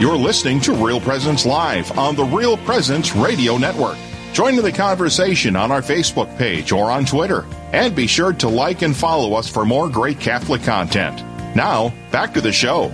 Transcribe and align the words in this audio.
You're 0.00 0.16
listening 0.16 0.58
to 0.62 0.72
Real 0.72 1.00
Presence 1.00 1.46
Live 1.46 1.96
on 1.96 2.16
the 2.16 2.24
Real 2.24 2.56
Presence 2.56 3.14
Radio 3.14 3.56
Network. 3.56 3.96
Join 4.32 4.58
in 4.58 4.64
the 4.64 4.72
conversation 4.72 5.54
on 5.54 5.70
our 5.70 5.82
Facebook 5.82 6.36
page 6.36 6.72
or 6.72 6.90
on 6.90 7.04
Twitter. 7.04 7.46
And 7.72 7.94
be 7.94 8.08
sure 8.08 8.32
to 8.32 8.48
like 8.48 8.82
and 8.82 8.94
follow 8.94 9.34
us 9.34 9.48
for 9.48 9.64
more 9.64 9.88
great 9.88 10.18
Catholic 10.18 10.64
content. 10.64 11.22
Now, 11.54 11.94
back 12.10 12.34
to 12.34 12.40
the 12.40 12.50
show. 12.50 12.88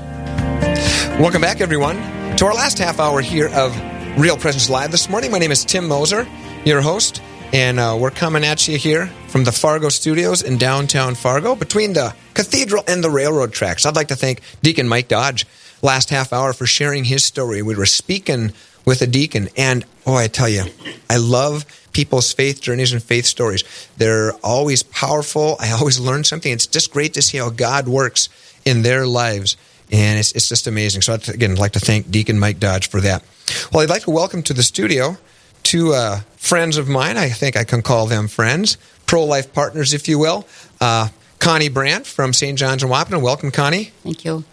Welcome 1.18 1.40
back, 1.40 1.62
everyone, 1.62 1.96
to 2.36 2.44
our 2.44 2.52
last 2.52 2.78
half 2.78 3.00
hour 3.00 3.22
here 3.22 3.48
of 3.48 3.74
Real 4.18 4.36
Presence 4.36 4.68
Live. 4.68 4.90
This 4.90 5.08
morning, 5.08 5.30
my 5.30 5.38
name 5.38 5.52
is 5.52 5.64
Tim 5.64 5.88
Moser, 5.88 6.28
your 6.66 6.82
host, 6.82 7.22
and 7.54 7.80
uh, 7.80 7.96
we're 7.98 8.10
coming 8.10 8.44
at 8.44 8.68
you 8.68 8.76
here 8.76 9.06
from 9.28 9.44
the 9.44 9.52
Fargo 9.52 9.88
studios 9.88 10.42
in 10.42 10.58
downtown 10.58 11.14
Fargo 11.14 11.54
between 11.54 11.94
the 11.94 12.14
cathedral 12.34 12.84
and 12.86 13.02
the 13.02 13.10
railroad 13.10 13.54
tracks. 13.54 13.86
I'd 13.86 13.96
like 13.96 14.08
to 14.08 14.16
thank 14.16 14.42
Deacon 14.62 14.86
Mike 14.86 15.08
Dodge 15.08 15.46
last 15.82 16.10
half 16.10 16.32
hour 16.32 16.52
for 16.52 16.66
sharing 16.66 17.04
his 17.04 17.24
story. 17.24 17.62
We 17.62 17.74
were 17.74 17.86
speaking 17.86 18.52
with 18.84 19.02
a 19.02 19.06
deacon, 19.06 19.48
and 19.56 19.84
oh, 20.06 20.14
I 20.14 20.28
tell 20.28 20.48
you, 20.48 20.64
I 21.08 21.16
love 21.18 21.64
people's 21.92 22.32
faith 22.32 22.60
journeys 22.60 22.92
and 22.92 23.02
faith 23.02 23.26
stories. 23.26 23.64
They're 23.96 24.32
always 24.44 24.82
powerful. 24.82 25.56
I 25.60 25.70
always 25.72 25.98
learn 25.98 26.24
something. 26.24 26.52
It's 26.52 26.66
just 26.66 26.92
great 26.92 27.14
to 27.14 27.22
see 27.22 27.38
how 27.38 27.50
God 27.50 27.88
works 27.88 28.28
in 28.64 28.82
their 28.82 29.06
lives. 29.06 29.56
And 29.92 30.18
it's, 30.18 30.32
it's 30.32 30.48
just 30.48 30.66
amazing. 30.66 31.02
So, 31.02 31.14
I'd, 31.14 31.28
again, 31.28 31.56
like 31.56 31.72
to 31.72 31.80
thank 31.80 32.10
Deacon 32.10 32.38
Mike 32.38 32.60
Dodge 32.60 32.88
for 32.88 33.00
that. 33.00 33.24
Well, 33.72 33.82
I'd 33.82 33.90
like 33.90 34.02
to 34.02 34.10
welcome 34.10 34.42
to 34.44 34.54
the 34.54 34.62
studio 34.62 35.18
two 35.62 35.92
uh, 35.92 36.20
friends 36.36 36.76
of 36.76 36.88
mine. 36.88 37.16
I 37.16 37.28
think 37.28 37.56
I 37.56 37.64
can 37.64 37.82
call 37.82 38.06
them 38.06 38.28
friends, 38.28 38.76
pro 39.06 39.24
life 39.24 39.52
partners, 39.52 39.92
if 39.92 40.08
you 40.08 40.18
will. 40.18 40.46
Uh, 40.80 41.08
Connie 41.38 41.68
Brandt 41.68 42.06
from 42.06 42.32
St. 42.32 42.58
John's 42.58 42.82
and 42.82 42.92
Wahpeton. 42.92 43.22
Welcome, 43.22 43.50
Connie. 43.50 43.92
Thank 44.02 44.24
you. 44.24 44.44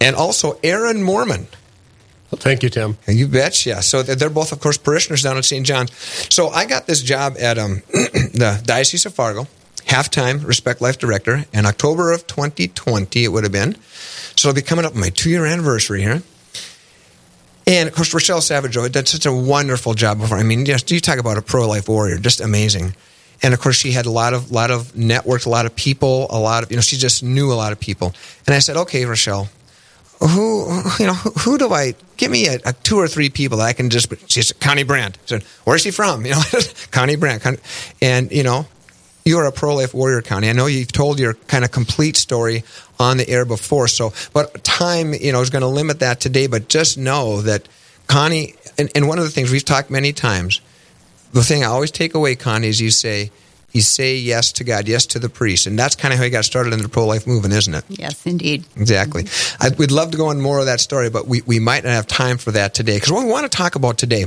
And 0.00 0.14
also 0.16 0.58
Aaron 0.62 1.02
Mormon. 1.02 1.48
Well, 2.30 2.38
thank 2.38 2.62
you, 2.62 2.68
Tim. 2.68 2.98
You 3.06 3.26
bet, 3.26 3.64
yeah. 3.64 3.80
So 3.80 4.02
they're 4.02 4.28
both, 4.28 4.52
of 4.52 4.60
course, 4.60 4.76
parishioners 4.76 5.22
down 5.22 5.38
at 5.38 5.44
St. 5.44 5.64
John's. 5.64 5.92
So 6.32 6.48
I 6.48 6.66
got 6.66 6.86
this 6.86 7.02
job 7.02 7.36
at 7.38 7.58
um, 7.58 7.82
the 7.92 8.60
Diocese 8.64 9.06
of 9.06 9.14
Fargo, 9.14 9.46
half-time 9.86 10.42
Respect 10.42 10.82
Life 10.82 10.98
Director, 10.98 11.46
in 11.54 11.64
October 11.64 12.12
of 12.12 12.26
2020 12.26 13.24
it 13.24 13.28
would 13.28 13.44
have 13.44 13.52
been. 13.52 13.76
So 14.36 14.48
it'll 14.48 14.56
be 14.56 14.62
coming 14.62 14.84
up 14.84 14.94
on 14.94 15.00
my 15.00 15.08
two-year 15.08 15.46
anniversary 15.46 16.02
here. 16.02 16.22
And 17.66 17.88
of 17.88 17.94
course, 17.94 18.12
Rochelle 18.14 18.40
Savage 18.40 18.74
did 18.92 19.08
such 19.08 19.26
a 19.26 19.32
wonderful 19.32 19.94
job 19.94 20.20
before. 20.20 20.38
I 20.38 20.42
mean, 20.42 20.64
just 20.64 20.90
you 20.90 21.00
talk 21.00 21.18
about 21.18 21.38
a 21.38 21.42
pro-life 21.42 21.88
warrior, 21.88 22.18
just 22.18 22.40
amazing. 22.40 22.94
And 23.42 23.54
of 23.54 23.60
course, 23.60 23.76
she 23.76 23.92
had 23.92 24.06
a 24.06 24.10
lot 24.10 24.34
of 24.34 24.50
lot 24.50 24.70
of 24.70 24.96
networks, 24.96 25.44
a 25.44 25.50
lot 25.50 25.66
of 25.66 25.76
people, 25.76 26.26
a 26.30 26.38
lot 26.38 26.62
of 26.62 26.70
you 26.70 26.76
know. 26.76 26.80
She 26.80 26.96
just 26.96 27.22
knew 27.22 27.52
a 27.52 27.54
lot 27.54 27.72
of 27.72 27.78
people. 27.78 28.14
And 28.46 28.54
I 28.54 28.58
said, 28.58 28.76
okay, 28.76 29.04
Rochelle, 29.04 29.48
who 30.20 30.82
you 30.98 31.06
know 31.06 31.14
who, 31.14 31.58
do 31.58 31.72
I 31.72 31.94
give 32.16 32.30
me 32.30 32.48
a, 32.48 32.58
a, 32.64 32.72
two 32.72 32.96
or 32.96 33.06
three 33.06 33.30
people 33.30 33.60
I 33.60 33.72
can 33.72 33.90
just 33.90 34.12
she's 34.30 34.52
Connie 34.52 34.82
Brandt. 34.82 35.16
I 35.16 35.26
said, 35.26 35.42
where's 35.64 35.82
she 35.82 35.90
from? 35.90 36.24
You 36.28 36.32
know, 36.32 36.42
Connie 36.90 37.16
Brandt. 37.16 37.42
Connie, 37.42 37.58
and 38.02 38.30
you 38.32 38.42
know, 38.42 38.66
you're 39.24 39.44
a 39.44 39.52
pro 39.52 39.76
life 39.76 39.94
warrior, 39.94 40.22
Connie. 40.22 40.48
I 40.48 40.52
know 40.52 40.66
you've 40.66 40.92
told 40.92 41.20
your 41.20 41.34
kind 41.34 41.64
of 41.64 41.70
complete 41.70 42.16
story 42.16 42.64
on 42.98 43.16
the 43.16 43.28
air 43.28 43.44
before, 43.44 43.86
so 43.86 44.12
but 44.32 44.64
time 44.64 45.14
you 45.14 45.32
know 45.32 45.40
is 45.40 45.50
going 45.50 45.62
to 45.62 45.68
limit 45.68 46.00
that 46.00 46.20
today. 46.20 46.46
But 46.46 46.68
just 46.68 46.98
know 46.98 47.42
that 47.42 47.68
Connie, 48.08 48.54
and, 48.76 48.90
and 48.94 49.06
one 49.06 49.18
of 49.18 49.24
the 49.24 49.30
things 49.30 49.52
we've 49.52 49.64
talked 49.64 49.90
many 49.90 50.12
times, 50.12 50.60
the 51.32 51.44
thing 51.44 51.62
I 51.62 51.66
always 51.66 51.90
take 51.92 52.14
away, 52.14 52.34
Connie, 52.34 52.68
is 52.68 52.80
you 52.80 52.90
say 52.90 53.30
you 53.72 53.82
say 53.82 54.16
yes 54.16 54.52
to 54.52 54.64
God, 54.64 54.88
yes 54.88 55.06
to 55.06 55.18
the 55.18 55.28
priest. 55.28 55.66
And 55.66 55.78
that's 55.78 55.94
kind 55.94 56.12
of 56.12 56.18
how 56.18 56.24
you 56.24 56.30
got 56.30 56.44
started 56.44 56.72
in 56.72 56.80
the 56.80 56.88
pro 56.88 57.06
life 57.06 57.26
movement, 57.26 57.54
isn't 57.54 57.74
it? 57.74 57.84
Yes, 57.88 58.24
indeed. 58.26 58.64
Exactly. 58.76 59.24
Mm-hmm. 59.24 59.62
I, 59.62 59.76
we'd 59.76 59.90
love 59.90 60.10
to 60.12 60.16
go 60.16 60.28
on 60.28 60.40
more 60.40 60.58
of 60.58 60.66
that 60.66 60.80
story, 60.80 61.10
but 61.10 61.26
we, 61.26 61.42
we 61.42 61.58
might 61.58 61.84
not 61.84 61.90
have 61.90 62.06
time 62.06 62.38
for 62.38 62.50
that 62.52 62.74
today. 62.74 62.96
Because 62.96 63.12
what 63.12 63.24
we 63.24 63.30
want 63.30 63.50
to 63.50 63.54
talk 63.54 63.74
about 63.74 63.98
today 63.98 64.26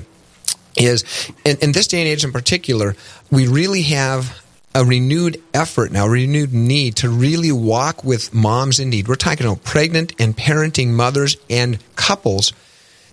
is, 0.77 1.03
in, 1.43 1.57
in 1.61 1.71
this 1.71 1.87
day 1.87 1.99
and 1.99 2.07
age 2.07 2.23
in 2.23 2.31
particular, 2.31 2.95
we 3.31 3.47
really 3.47 3.81
have 3.83 4.41
a 4.73 4.85
renewed 4.85 5.41
effort 5.53 5.91
now, 5.91 6.05
a 6.05 6.09
renewed 6.09 6.53
need 6.53 6.95
to 6.97 7.09
really 7.09 7.51
walk 7.51 8.03
with 8.03 8.33
moms 8.33 8.79
in 8.79 8.89
need. 8.89 9.07
We're 9.07 9.15
talking 9.15 9.45
about 9.45 9.63
pregnant 9.63 10.13
and 10.17 10.37
parenting 10.37 10.89
mothers 10.89 11.35
and 11.49 11.77
couples 11.95 12.53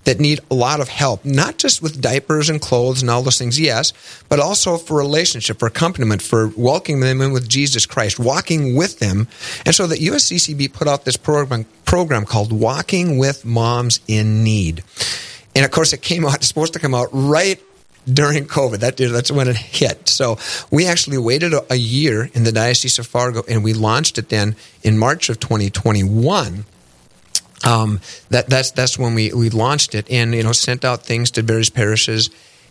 that 0.08 0.18
need 0.18 0.40
a 0.50 0.54
lot 0.54 0.80
of 0.80 0.88
help, 0.88 1.22
not 1.22 1.58
just 1.58 1.82
with 1.82 2.00
diapers 2.00 2.48
and 2.48 2.62
clothes 2.62 3.02
and 3.02 3.10
all 3.10 3.20
those 3.20 3.36
things, 3.36 3.60
yes, 3.60 3.92
but 4.30 4.40
also 4.40 4.78
for 4.78 4.96
relationship, 4.96 5.58
for 5.58 5.66
accompaniment, 5.66 6.22
for 6.22 6.50
welcoming 6.56 7.02
them 7.02 7.20
in 7.20 7.30
with 7.30 7.46
Jesus 7.46 7.84
Christ, 7.84 8.18
walking 8.18 8.74
with 8.74 9.00
them. 9.00 9.28
And 9.66 9.74
so 9.74 9.86
the 9.86 9.96
USCCB 9.96 10.72
put 10.72 10.88
out 10.88 11.04
this 11.04 11.18
program, 11.18 11.66
program 11.84 12.24
called 12.24 12.52
Walking 12.52 13.18
with 13.18 13.44
Moms 13.44 14.00
in 14.08 14.42
Need. 14.42 14.82
And 15.54 15.66
of 15.66 15.70
course, 15.72 15.92
it 15.92 16.00
came 16.00 16.24
out, 16.24 16.36
it's 16.36 16.48
supposed 16.48 16.72
to 16.72 16.78
come 16.78 16.94
out 16.94 17.10
right 17.12 17.62
during 18.10 18.46
COVID. 18.46 18.78
That, 18.78 18.96
that's 18.96 19.30
when 19.30 19.46
it 19.46 19.58
hit. 19.58 20.08
So 20.08 20.38
we 20.70 20.86
actually 20.86 21.18
waited 21.18 21.52
a 21.68 21.76
year 21.76 22.30
in 22.32 22.44
the 22.44 22.52
Diocese 22.52 22.98
of 22.98 23.06
Fargo 23.06 23.42
and 23.46 23.62
we 23.62 23.74
launched 23.74 24.16
it 24.16 24.30
then 24.30 24.56
in 24.82 24.96
March 24.96 25.28
of 25.28 25.38
2021 25.38 26.64
um, 27.64 28.00
that 28.30 28.48
that's 28.48 28.70
that's 28.70 28.98
when 28.98 29.14
we, 29.14 29.32
we 29.32 29.50
launched 29.50 29.94
it 29.94 30.10
and 30.10 30.34
you 30.34 30.42
know 30.42 30.52
sent 30.52 30.84
out 30.84 31.04
things 31.04 31.30
to 31.32 31.42
various 31.42 31.70
parishes 31.70 32.30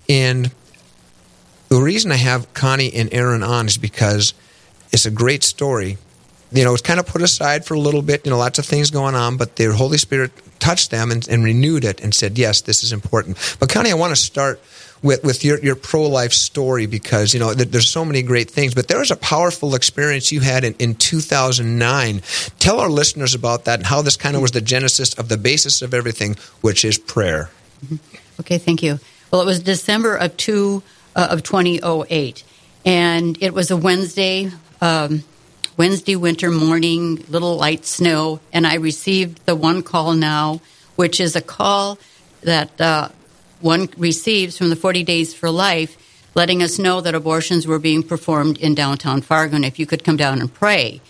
and 0.09 0.51
the 1.69 1.81
reason 1.81 2.11
I 2.11 2.15
have 2.15 2.53
Connie 2.53 2.93
and 2.93 3.13
Aaron 3.13 3.43
on 3.43 3.67
is 3.67 3.77
because 3.77 4.33
it's 4.91 5.05
a 5.05 5.11
great 5.11 5.43
story. 5.43 5.97
You 6.51 6.63
know, 6.63 6.73
it's 6.73 6.81
kind 6.81 6.99
of 6.99 7.05
put 7.05 7.21
aside 7.21 7.65
for 7.65 7.73
a 7.73 7.79
little 7.79 8.01
bit, 8.01 8.25
you 8.25 8.31
know, 8.31 8.37
lots 8.37 8.57
of 8.57 8.65
things 8.65 8.89
going 8.89 9.15
on, 9.15 9.35
but 9.35 9.57
the 9.57 9.73
Holy 9.73 9.97
Spirit 9.97 10.31
touched 10.59 10.91
them 10.91 11.11
and, 11.11 11.27
and 11.27 11.43
renewed 11.43 11.83
it 11.83 12.01
and 12.01 12.13
said, 12.13 12.37
yes, 12.37 12.61
this 12.61 12.83
is 12.83 12.93
important. 12.93 13.37
But 13.59 13.69
Connie, 13.69 13.91
I 13.91 13.95
want 13.95 14.11
to 14.11 14.21
start 14.21 14.61
with, 15.01 15.23
with 15.23 15.43
your, 15.43 15.59
your 15.59 15.75
pro 15.75 16.03
life 16.03 16.33
story 16.33 16.85
because, 16.85 17.33
you 17.33 17.39
know, 17.39 17.53
th- 17.53 17.69
there's 17.69 17.89
so 17.89 18.03
many 18.03 18.21
great 18.21 18.49
things, 18.49 18.73
but 18.73 18.87
there 18.87 18.99
was 18.99 19.11
a 19.11 19.15
powerful 19.15 19.75
experience 19.75 20.31
you 20.31 20.39
had 20.39 20.63
in, 20.63 20.73
in 20.75 20.95
2009. 20.95 22.21
Tell 22.59 22.79
our 22.79 22.89
listeners 22.89 23.35
about 23.35 23.65
that 23.65 23.79
and 23.79 23.85
how 23.85 24.01
this 24.01 24.17
kind 24.17 24.35
of 24.35 24.41
was 24.41 24.51
the 24.51 24.61
genesis 24.61 25.13
of 25.15 25.29
the 25.29 25.37
basis 25.37 25.81
of 25.81 25.93
everything, 25.93 26.35
which 26.61 26.83
is 26.83 26.97
prayer. 26.97 27.49
Mm-hmm. 27.85 28.41
Okay, 28.41 28.57
thank 28.57 28.83
you. 28.83 28.99
Well, 29.31 29.41
it 29.41 29.45
was 29.45 29.61
December 29.61 30.15
of, 30.15 30.35
two, 30.37 30.83
uh, 31.15 31.27
of 31.31 31.43
2008, 31.43 32.43
and 32.85 33.37
it 33.41 33.53
was 33.53 33.71
a 33.71 33.77
Wednesday. 33.77 34.51
Um, 34.81 35.23
Wednesday 35.77 36.15
winter 36.15 36.49
morning, 36.49 37.23
little 37.29 37.55
light 37.55 37.85
snow, 37.85 38.39
and 38.51 38.65
I 38.65 38.75
received 38.75 39.45
the 39.45 39.55
one 39.55 39.83
call 39.83 40.13
now, 40.13 40.59
which 40.95 41.19
is 41.19 41.35
a 41.35 41.41
call 41.41 41.99
that 42.41 42.81
uh, 42.81 43.09
one 43.61 43.89
receives 43.97 44.57
from 44.57 44.69
the 44.69 44.75
40 44.75 45.03
Days 45.03 45.33
for 45.33 45.49
Life, 45.49 45.97
letting 46.35 46.61
us 46.61 46.77
know 46.77 47.01
that 47.01 47.15
abortions 47.15 47.65
were 47.65 47.79
being 47.79 48.03
performed 48.03 48.57
in 48.57 48.75
downtown 48.75 49.21
Fargo, 49.21 49.55
and 49.55 49.65
if 49.65 49.79
you 49.79 49.85
could 49.85 50.03
come 50.03 50.17
down 50.17 50.39
and 50.39 50.53
pray. 50.53 51.01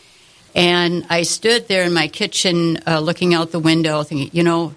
And 0.56 1.06
I 1.10 1.24
stood 1.24 1.68
there 1.68 1.84
in 1.84 1.94
my 1.94 2.08
kitchen, 2.08 2.80
uh, 2.88 3.00
looking 3.00 3.34
out 3.34 3.52
the 3.52 3.60
window, 3.60 4.04
thinking, 4.04 4.30
you 4.34 4.44
know, 4.44 4.74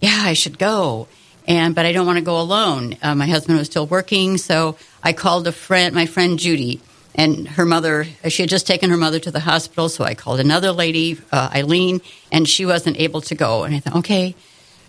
yeah, 0.00 0.22
I 0.24 0.34
should 0.34 0.58
go. 0.58 1.08
And 1.48 1.74
but 1.74 1.86
I 1.86 1.92
don't 1.92 2.06
want 2.06 2.18
to 2.18 2.24
go 2.24 2.40
alone. 2.40 2.96
Uh, 3.02 3.14
my 3.14 3.26
husband 3.26 3.58
was 3.58 3.66
still 3.68 3.86
working, 3.86 4.36
so 4.36 4.76
I 5.02 5.12
called 5.12 5.46
a 5.46 5.52
friend, 5.52 5.94
my 5.94 6.06
friend 6.06 6.38
Judy, 6.38 6.80
and 7.14 7.48
her 7.48 7.64
mother. 7.64 8.04
She 8.28 8.42
had 8.42 8.50
just 8.50 8.66
taken 8.66 8.90
her 8.90 8.96
mother 8.96 9.20
to 9.20 9.30
the 9.30 9.40
hospital, 9.40 9.88
so 9.88 10.04
I 10.04 10.14
called 10.14 10.40
another 10.40 10.72
lady, 10.72 11.18
uh, 11.32 11.50
Eileen, 11.54 12.00
and 12.32 12.48
she 12.48 12.66
wasn't 12.66 12.98
able 12.98 13.20
to 13.22 13.34
go. 13.34 13.64
And 13.64 13.74
I 13.74 13.80
thought, 13.80 13.96
okay, 13.96 14.34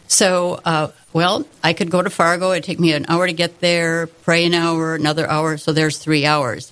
so, 0.07 0.59
uh, 0.65 0.91
well, 1.13 1.45
I 1.63 1.73
could 1.73 1.89
go 1.89 2.01
to 2.01 2.09
Fargo. 2.09 2.51
It'd 2.51 2.63
take 2.63 2.79
me 2.79 2.93
an 2.93 3.05
hour 3.09 3.27
to 3.27 3.33
get 3.33 3.59
there, 3.59 4.07
pray 4.07 4.45
an 4.45 4.53
hour, 4.53 4.95
another 4.95 5.29
hour. 5.29 5.57
So 5.57 5.73
there's 5.73 5.97
three 5.97 6.25
hours. 6.25 6.71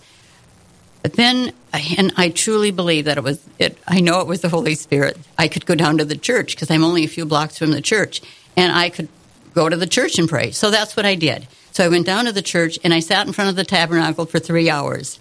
But 1.01 1.13
then, 1.13 1.53
and 1.97 2.13
I 2.17 2.29
truly 2.29 2.71
believe 2.71 3.05
that 3.05 3.17
it 3.17 3.23
was 3.23 3.39
it. 3.59 3.77
I 3.87 3.99
know 3.99 4.21
it 4.21 4.27
was 4.27 4.41
the 4.41 4.49
Holy 4.49 4.73
Spirit. 4.73 5.17
I 5.37 5.47
could 5.47 5.65
go 5.65 5.75
down 5.75 5.99
to 5.99 6.05
the 6.05 6.17
church 6.17 6.55
because 6.55 6.71
I'm 6.71 6.83
only 6.83 7.03
a 7.03 7.07
few 7.07 7.25
blocks 7.25 7.57
from 7.57 7.71
the 7.71 7.81
church, 7.81 8.21
and 8.57 8.71
I 8.71 8.89
could 8.89 9.09
go 9.53 9.69
to 9.69 9.77
the 9.77 9.87
church 9.87 10.17
and 10.17 10.27
pray. 10.27 10.51
So 10.51 10.71
that's 10.71 10.95
what 10.95 11.05
I 11.05 11.15
did. 11.15 11.47
So 11.71 11.83
I 11.83 11.89
went 11.89 12.05
down 12.05 12.25
to 12.25 12.31
the 12.31 12.41
church 12.41 12.79
and 12.83 12.93
I 12.93 13.01
sat 13.01 13.27
in 13.27 13.33
front 13.33 13.49
of 13.49 13.55
the 13.55 13.63
tabernacle 13.63 14.25
for 14.25 14.39
three 14.39 14.69
hours. 14.69 15.19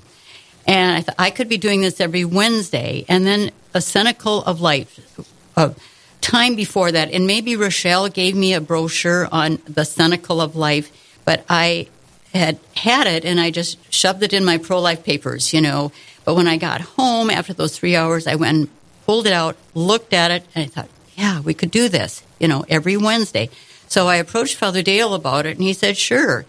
And 0.67 0.97
I 0.97 1.01
thought 1.03 1.17
I 1.19 1.31
could 1.31 1.49
be 1.49 1.59
doing 1.59 1.81
this 1.83 2.01
every 2.01 2.25
Wednesday. 2.25 3.05
And 3.09 3.27
then 3.27 3.51
a 3.75 3.81
cenacle 3.81 4.43
of 4.45 4.61
life, 4.61 5.01
of 5.57 5.77
time 6.25 6.57
before 6.57 6.91
that, 6.91 7.13
and 7.13 7.27
maybe 7.27 7.55
Rochelle 7.55 8.09
gave 8.09 8.35
me 8.35 8.55
a 8.55 8.61
brochure 8.61 9.29
on 9.31 9.59
the 9.67 9.85
cenacle 9.85 10.41
of 10.41 10.57
life, 10.57 10.91
but 11.25 11.45
I 11.49 11.89
had 12.33 12.59
had 12.75 13.07
it 13.07 13.25
and 13.25 13.39
I 13.39 13.51
just 13.51 13.79
shoved 13.93 14.23
it 14.23 14.33
in 14.33 14.45
my 14.45 14.59
pro 14.59 14.81
life 14.81 15.05
papers, 15.05 15.53
you 15.53 15.61
know. 15.61 15.93
But 16.25 16.35
when 16.35 16.49
I 16.49 16.57
got 16.57 16.81
home 16.81 17.31
after 17.31 17.53
those 17.53 17.79
three 17.79 17.95
hours, 17.95 18.27
I 18.27 18.35
went 18.35 18.57
and 18.57 18.69
pulled 19.05 19.27
it 19.27 19.33
out, 19.33 19.57
looked 19.75 20.15
at 20.15 20.31
it, 20.31 20.45
and 20.55 20.65
I 20.65 20.69
thought, 20.69 20.89
yeah, 21.15 21.41
we 21.41 21.53
could 21.53 21.71
do 21.71 21.89
this, 21.89 22.25
you 22.41 22.49
know, 22.49 22.65
every 22.69 22.97
Wednesday. 22.97 23.51
So 23.87 24.09
I 24.09 24.17
approached 24.17 24.57
Father 24.57 24.83
Dale 24.83 25.15
about 25.15 25.45
it, 25.47 25.57
and 25.57 25.63
he 25.63 25.75
said, 25.75 25.97
sure. 25.97 26.47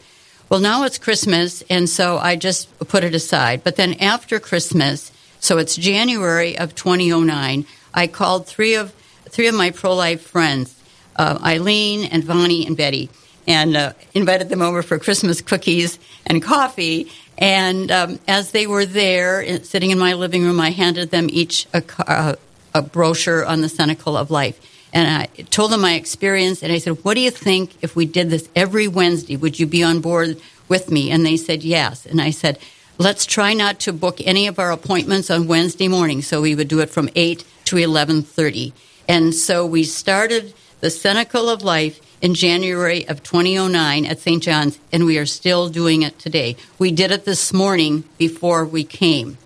Well, 0.47 0.61
now 0.61 0.85
it's 0.85 0.97
Christmas, 0.97 1.63
and 1.69 1.89
so 1.89 2.17
I 2.17 2.37
just 2.37 2.79
put 2.79 3.03
it 3.03 3.13
aside. 3.13 3.63
But 3.63 3.75
then 3.75 3.95
after 3.95 4.39
Christmas, 4.39 5.11
so 5.39 5.57
it's 5.57 5.75
January 5.75 6.57
of 6.57 6.73
2009, 6.75 7.65
I 7.93 8.07
called 8.07 8.47
three 8.47 8.75
of 8.75 8.93
three 9.35 9.47
of 9.47 9.55
my 9.55 9.69
pro 9.69 9.93
life 9.93 10.21
friends 10.21 10.73
uh, 11.17 11.39
Eileen 11.43 12.05
and 12.05 12.23
Vonnie 12.23 12.65
and 12.65 12.75
Betty, 12.75 13.09
and 13.47 13.75
uh, 13.75 13.93
invited 14.13 14.49
them 14.49 14.61
over 14.61 14.81
for 14.81 14.97
Christmas 14.97 15.41
cookies 15.41 15.99
and 16.25 16.41
coffee. 16.41 17.11
And 17.37 17.91
um, 17.91 18.19
as 18.27 18.51
they 18.51 18.65
were 18.65 18.85
there, 18.85 19.59
sitting 19.63 19.91
in 19.91 19.99
my 19.99 20.13
living 20.13 20.43
room, 20.43 20.59
I 20.59 20.71
handed 20.71 21.11
them 21.11 21.27
each 21.29 21.67
a, 21.73 21.83
uh, 21.99 22.35
a 22.73 22.81
brochure 22.81 23.45
on 23.45 23.61
the 23.61 23.67
Cenacle 23.69 24.17
of 24.17 24.31
Life. 24.31 24.59
And 24.93 25.07
I 25.07 25.25
told 25.43 25.71
them 25.71 25.81
my 25.81 25.95
experience, 25.95 26.63
and 26.63 26.71
I 26.71 26.77
said, 26.77 27.03
What 27.03 27.15
do 27.15 27.19
you 27.19 27.31
think 27.31 27.75
if 27.81 27.95
we 27.95 28.05
did 28.05 28.29
this 28.29 28.47
every 28.55 28.87
Wednesday? 28.87 29.35
Would 29.35 29.59
you 29.59 29.67
be 29.67 29.83
on 29.83 29.99
board 29.99 30.39
with 30.69 30.89
me? 30.89 31.11
And 31.11 31.25
they 31.25 31.35
said, 31.35 31.63
Yes. 31.63 32.05
And 32.05 32.21
I 32.21 32.31
said, 32.31 32.57
Let's 32.97 33.25
try 33.25 33.53
not 33.53 33.81
to 33.81 33.93
book 33.93 34.21
any 34.23 34.47
of 34.47 34.57
our 34.57 34.71
appointments 34.71 35.29
on 35.29 35.47
Wednesday 35.47 35.89
morning. 35.89 36.21
So 36.21 36.41
we 36.41 36.55
would 36.55 36.69
do 36.69 36.79
it 36.79 36.89
from 36.89 37.09
8 37.13 37.43
to 37.65 37.75
11.30. 37.75 38.71
And 39.07 39.33
so 39.33 39.65
we 39.65 39.83
started 39.83 40.53
the 40.81 40.89
Cenacle 40.89 41.49
of 41.49 41.63
Life 41.63 41.99
in 42.21 42.33
January 42.33 43.07
of 43.07 43.21
2009 43.23 44.05
at 44.05 44.19
St. 44.19 44.41
John's, 44.41 44.79
and 44.91 45.05
we 45.05 45.17
are 45.17 45.25
still 45.25 45.69
doing 45.69 46.01
it 46.01 46.17
today. 46.17 46.55
We 46.79 46.91
did 46.91 47.11
it 47.11 47.25
this 47.25 47.53
morning 47.53 48.03
before 48.17 48.65
we 48.65 48.83
came. 48.83 49.37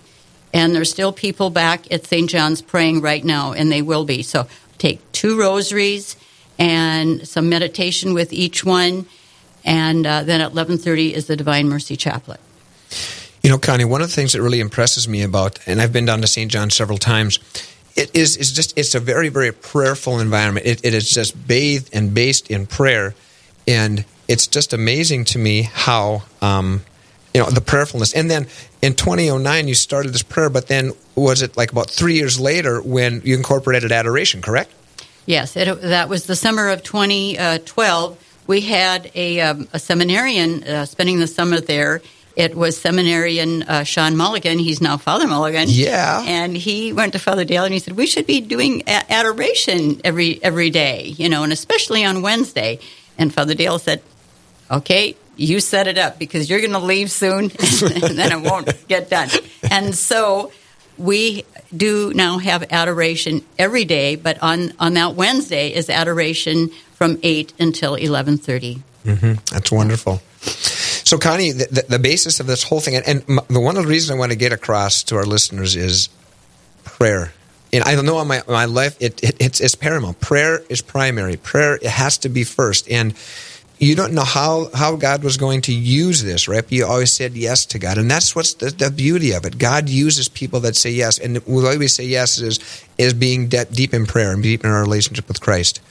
And 0.53 0.73
there's 0.73 0.89
still 0.89 1.11
people 1.11 1.49
back 1.49 1.91
at 1.91 2.05
St. 2.05 2.29
John's 2.29 2.61
praying 2.61 3.01
right 3.01 3.23
now, 3.23 3.53
and 3.53 3.71
they 3.71 3.81
will 3.81 4.05
be. 4.05 4.23
So 4.23 4.47
take 4.77 4.99
two 5.11 5.39
rosaries 5.39 6.15
and 6.57 7.27
some 7.27 7.49
meditation 7.49 8.13
with 8.13 8.33
each 8.33 8.65
one, 8.65 9.05
and 9.63 10.05
uh, 10.05 10.23
then 10.23 10.41
at 10.41 10.51
11:30 10.51 11.13
is 11.13 11.27
the 11.27 11.35
Divine 11.35 11.69
Mercy 11.69 11.95
Chaplet. 11.95 12.39
You 13.41 13.49
know, 13.49 13.57
Connie, 13.57 13.85
one 13.85 14.01
of 14.01 14.09
the 14.09 14.13
things 14.13 14.33
that 14.33 14.41
really 14.41 14.59
impresses 14.59 15.07
me 15.07 15.21
about, 15.21 15.59
and 15.65 15.81
I've 15.81 15.93
been 15.93 16.05
down 16.05 16.21
to 16.21 16.27
St. 16.27 16.51
John 16.51 16.69
several 16.69 16.97
times, 16.97 17.39
it 17.99 18.15
is, 18.15 18.37
is 18.37 18.51
just 18.53 18.77
it's 18.77 18.95
a 18.95 18.99
very 18.99 19.29
very 19.29 19.51
prayerful 19.51 20.19
environment. 20.19 20.65
It, 20.65 20.85
it 20.85 20.93
is 20.93 21.09
just 21.09 21.47
bathed 21.47 21.89
and 21.93 22.13
based 22.13 22.49
in 22.49 22.65
prayer, 22.65 23.13
and 23.67 24.05
it's 24.27 24.47
just 24.47 24.71
amazing 24.73 25.25
to 25.25 25.39
me 25.39 25.63
how 25.63 26.23
um, 26.41 26.81
you 27.33 27.41
know 27.41 27.49
the 27.49 27.61
prayerfulness. 27.61 28.13
And 28.13 28.31
then 28.31 28.47
in 28.81 28.95
2009, 28.95 29.67
you 29.67 29.75
started 29.75 30.13
this 30.13 30.23
prayer, 30.23 30.49
but 30.49 30.67
then 30.67 30.93
was 31.15 31.41
it 31.41 31.57
like 31.57 31.71
about 31.71 31.89
three 31.89 32.15
years 32.15 32.39
later 32.39 32.81
when 32.81 33.21
you 33.25 33.35
incorporated 33.35 33.91
adoration? 33.91 34.41
Correct? 34.41 34.71
Yes, 35.25 35.55
it, 35.55 35.81
that 35.81 36.09
was 36.09 36.25
the 36.25 36.35
summer 36.35 36.69
of 36.69 36.81
2012. 36.81 38.25
We 38.47 38.61
had 38.61 39.11
a, 39.13 39.41
um, 39.41 39.67
a 39.73 39.77
seminarian 39.77 40.63
uh, 40.63 40.85
spending 40.85 41.19
the 41.19 41.27
summer 41.27 41.59
there. 41.59 42.01
It 42.39 42.55
was 42.55 42.79
seminarian 42.79 43.63
uh, 43.63 43.83
Sean 43.83 44.15
Mulligan. 44.15 44.59
He's 44.59 44.79
now 44.81 44.95
Father 44.97 45.27
Mulligan. 45.27 45.65
Yeah, 45.67 46.23
and 46.25 46.55
he 46.55 46.93
went 46.93 47.13
to 47.13 47.19
Father 47.19 47.43
Dale 47.43 47.65
and 47.65 47.73
he 47.73 47.79
said 47.79 47.97
we 47.97 48.07
should 48.07 48.25
be 48.25 48.39
doing 48.39 48.83
a- 48.87 49.11
adoration 49.11 49.99
every 50.05 50.41
every 50.41 50.69
day, 50.69 51.07
you 51.17 51.27
know, 51.27 51.43
and 51.43 51.51
especially 51.51 52.05
on 52.05 52.21
Wednesday. 52.21 52.79
And 53.17 53.33
Father 53.33 53.55
Dale 53.55 53.77
said, 53.77 54.01
"Okay, 54.71 55.17
you 55.39 55.59
set 55.59 55.87
it 55.87 55.97
up 55.97 56.19
because 56.19 56.49
you're 56.49 56.59
going 56.59 56.71
to 56.73 56.79
leave 56.79 57.09
soon 57.11 57.45
and 57.45 58.17
then 58.19 58.31
it 58.31 58.41
won't 58.41 58.87
get 58.87 59.09
done. 59.09 59.29
And 59.71 59.95
so 59.95 60.51
we 60.97 61.45
do 61.75 62.13
now 62.13 62.37
have 62.37 62.65
adoration 62.71 63.45
every 63.57 63.85
day, 63.85 64.15
but 64.15 64.41
on, 64.43 64.73
on 64.79 64.93
that 64.95 65.15
Wednesday 65.15 65.73
is 65.73 65.89
adoration 65.89 66.69
from 66.93 67.17
8 67.23 67.53
until 67.59 67.95
11.30. 67.95 68.81
Mm-hmm. 69.05 69.33
That's 69.53 69.71
wonderful. 69.71 70.21
So, 71.09 71.17
Connie, 71.17 71.53
the, 71.53 71.65
the, 71.71 71.85
the, 71.89 71.97
basis 71.97 72.39
of 72.39 72.45
this 72.45 72.61
whole 72.61 72.81
thing, 72.81 72.95
and, 72.95 73.25
and 73.27 73.39
the 73.49 73.59
one 73.59 73.77
of 73.77 73.81
the 73.85 73.89
reasons 73.89 74.11
I 74.11 74.19
want 74.19 74.31
to 74.31 74.37
get 74.37 74.53
across 74.53 75.01
to 75.05 75.15
our 75.15 75.25
listeners 75.25 75.75
is 75.75 76.07
prayer. 76.83 77.33
And 77.73 77.83
I 77.83 77.99
know 77.99 78.21
in 78.21 78.27
my, 78.27 78.43
my 78.47 78.65
life, 78.65 78.95
it, 78.99 79.23
it, 79.23 79.35
it's, 79.41 79.59
it's 79.59 79.73
paramount. 79.73 80.19
Prayer 80.21 80.61
is 80.69 80.83
primary. 80.83 81.35
Prayer 81.35 81.77
it 81.77 81.85
has 81.85 82.19
to 82.19 82.29
be 82.29 82.43
first. 82.43 82.91
And 82.91 83.15
you 83.79 83.95
don't 83.95 84.13
know 84.13 84.23
how, 84.23 84.69
how 84.75 84.97
God 84.97 85.23
was 85.23 85.37
going 85.37 85.61
to 85.61 85.73
use 85.73 86.21
this, 86.21 86.47
right? 86.47 86.61
But 86.61 86.73
you 86.73 86.85
always 86.85 87.11
said 87.11 87.33
yes 87.33 87.65
to 87.65 87.79
God. 87.79 87.97
And 87.97 88.11
that's 88.11 88.35
what's 88.35 88.53
the, 88.53 88.69
the 88.69 88.91
beauty 88.91 89.31
of 89.31 89.45
it. 89.45 89.57
God 89.57 89.89
uses 89.89 90.29
people 90.29 90.59
that 90.59 90.75
say 90.75 90.91
yes. 90.91 91.17
And 91.17 91.37
the 91.37 91.43
way 91.47 91.79
we 91.79 91.87
say 91.87 92.03
yes 92.03 92.37
is, 92.37 92.59
is 92.99 93.15
being 93.15 93.47
de- 93.47 93.65
deep 93.65 93.95
in 93.95 94.05
prayer 94.05 94.31
and 94.31 94.43
deep 94.43 94.63
in 94.63 94.69
our 94.69 94.81
relationship 94.83 95.27
with 95.27 95.41
Christ. 95.41 95.81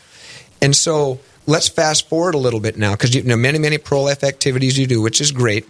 And 0.62 0.76
so 0.76 1.18
let's 1.48 1.68
fast 1.68 2.08
forward 2.08 2.34
a 2.34 2.38
little 2.38 2.60
bit 2.60 2.76
now 2.76 2.92
because 2.92 3.14
you 3.14 3.22
know 3.24 3.36
many, 3.36 3.58
many 3.58 3.78
pro 3.78 4.02
life 4.02 4.22
activities 4.22 4.78
you 4.78 4.86
do, 4.86 5.00
which 5.00 5.20
is 5.20 5.32
great. 5.32 5.66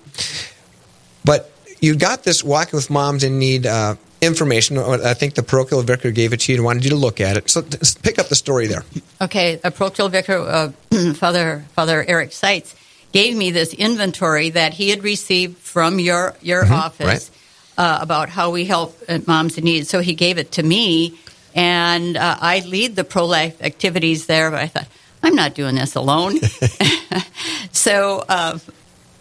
But 1.25 1.51
you 1.81 1.97
got 1.97 2.25
this 2.25 2.45
walking 2.45 2.77
with 2.77 2.91
moms 2.91 3.25
in 3.25 3.39
need 3.39 3.65
uh, 3.65 3.95
information. 4.21 4.77
I 4.77 5.15
think 5.15 5.35
the 5.35 5.43
parochial 5.43 5.81
vicar 5.83 6.11
gave 6.11 6.33
it 6.33 6.41
to 6.41 6.53
you 6.53 6.59
and 6.59 6.65
wanted 6.65 6.85
you 6.85 6.91
to 6.91 6.97
look 6.97 7.21
at 7.21 7.37
it. 7.37 7.49
So 7.49 7.63
pick 8.03 8.19
up 8.19 8.29
the 8.29 8.35
story 8.35 8.67
there. 8.67 8.85
Okay, 9.21 9.61
a 9.63 9.71
parochial 9.71 10.09
vicar, 10.09 10.39
uh, 10.39 10.71
Father 11.15 11.65
Father 11.73 12.05
Eric 12.07 12.33
Seitz, 12.33 12.75
gave 13.13 13.37
me 13.37 13.53
this 13.53 13.73
inventory 13.73 14.51
that 14.51 14.75
he 14.75 14.91
had 14.91 15.03
received 15.05 15.57
from 15.59 16.01
your 16.01 16.35
your 16.43 16.65
mm-hmm, 16.65 16.75
office 16.75 17.31
right. 17.79 17.87
uh, 17.87 17.99
about 18.03 18.29
how 18.29 18.51
we 18.51 18.65
help 18.65 18.99
uh, 19.09 19.21
moms 19.27 19.57
in 19.57 19.65
need. 19.65 19.87
So 19.87 20.01
he 20.01 20.15
gave 20.15 20.39
it 20.39 20.53
to 20.53 20.63
me, 20.65 21.19
and 21.55 22.17
uh, 22.17 22.37
I 22.41 22.61
lead 22.61 22.97
the 22.97 23.05
pro 23.05 23.27
life 23.27 23.63
activities 23.63 24.27
there. 24.27 24.51
But 24.51 24.61
I 24.61 24.67
thought 24.67 24.89
I'm 25.23 25.35
not 25.35 25.55
doing 25.55 25.75
this 25.75 25.95
alone, 25.95 26.39
so 27.73 28.25
uh, 28.29 28.59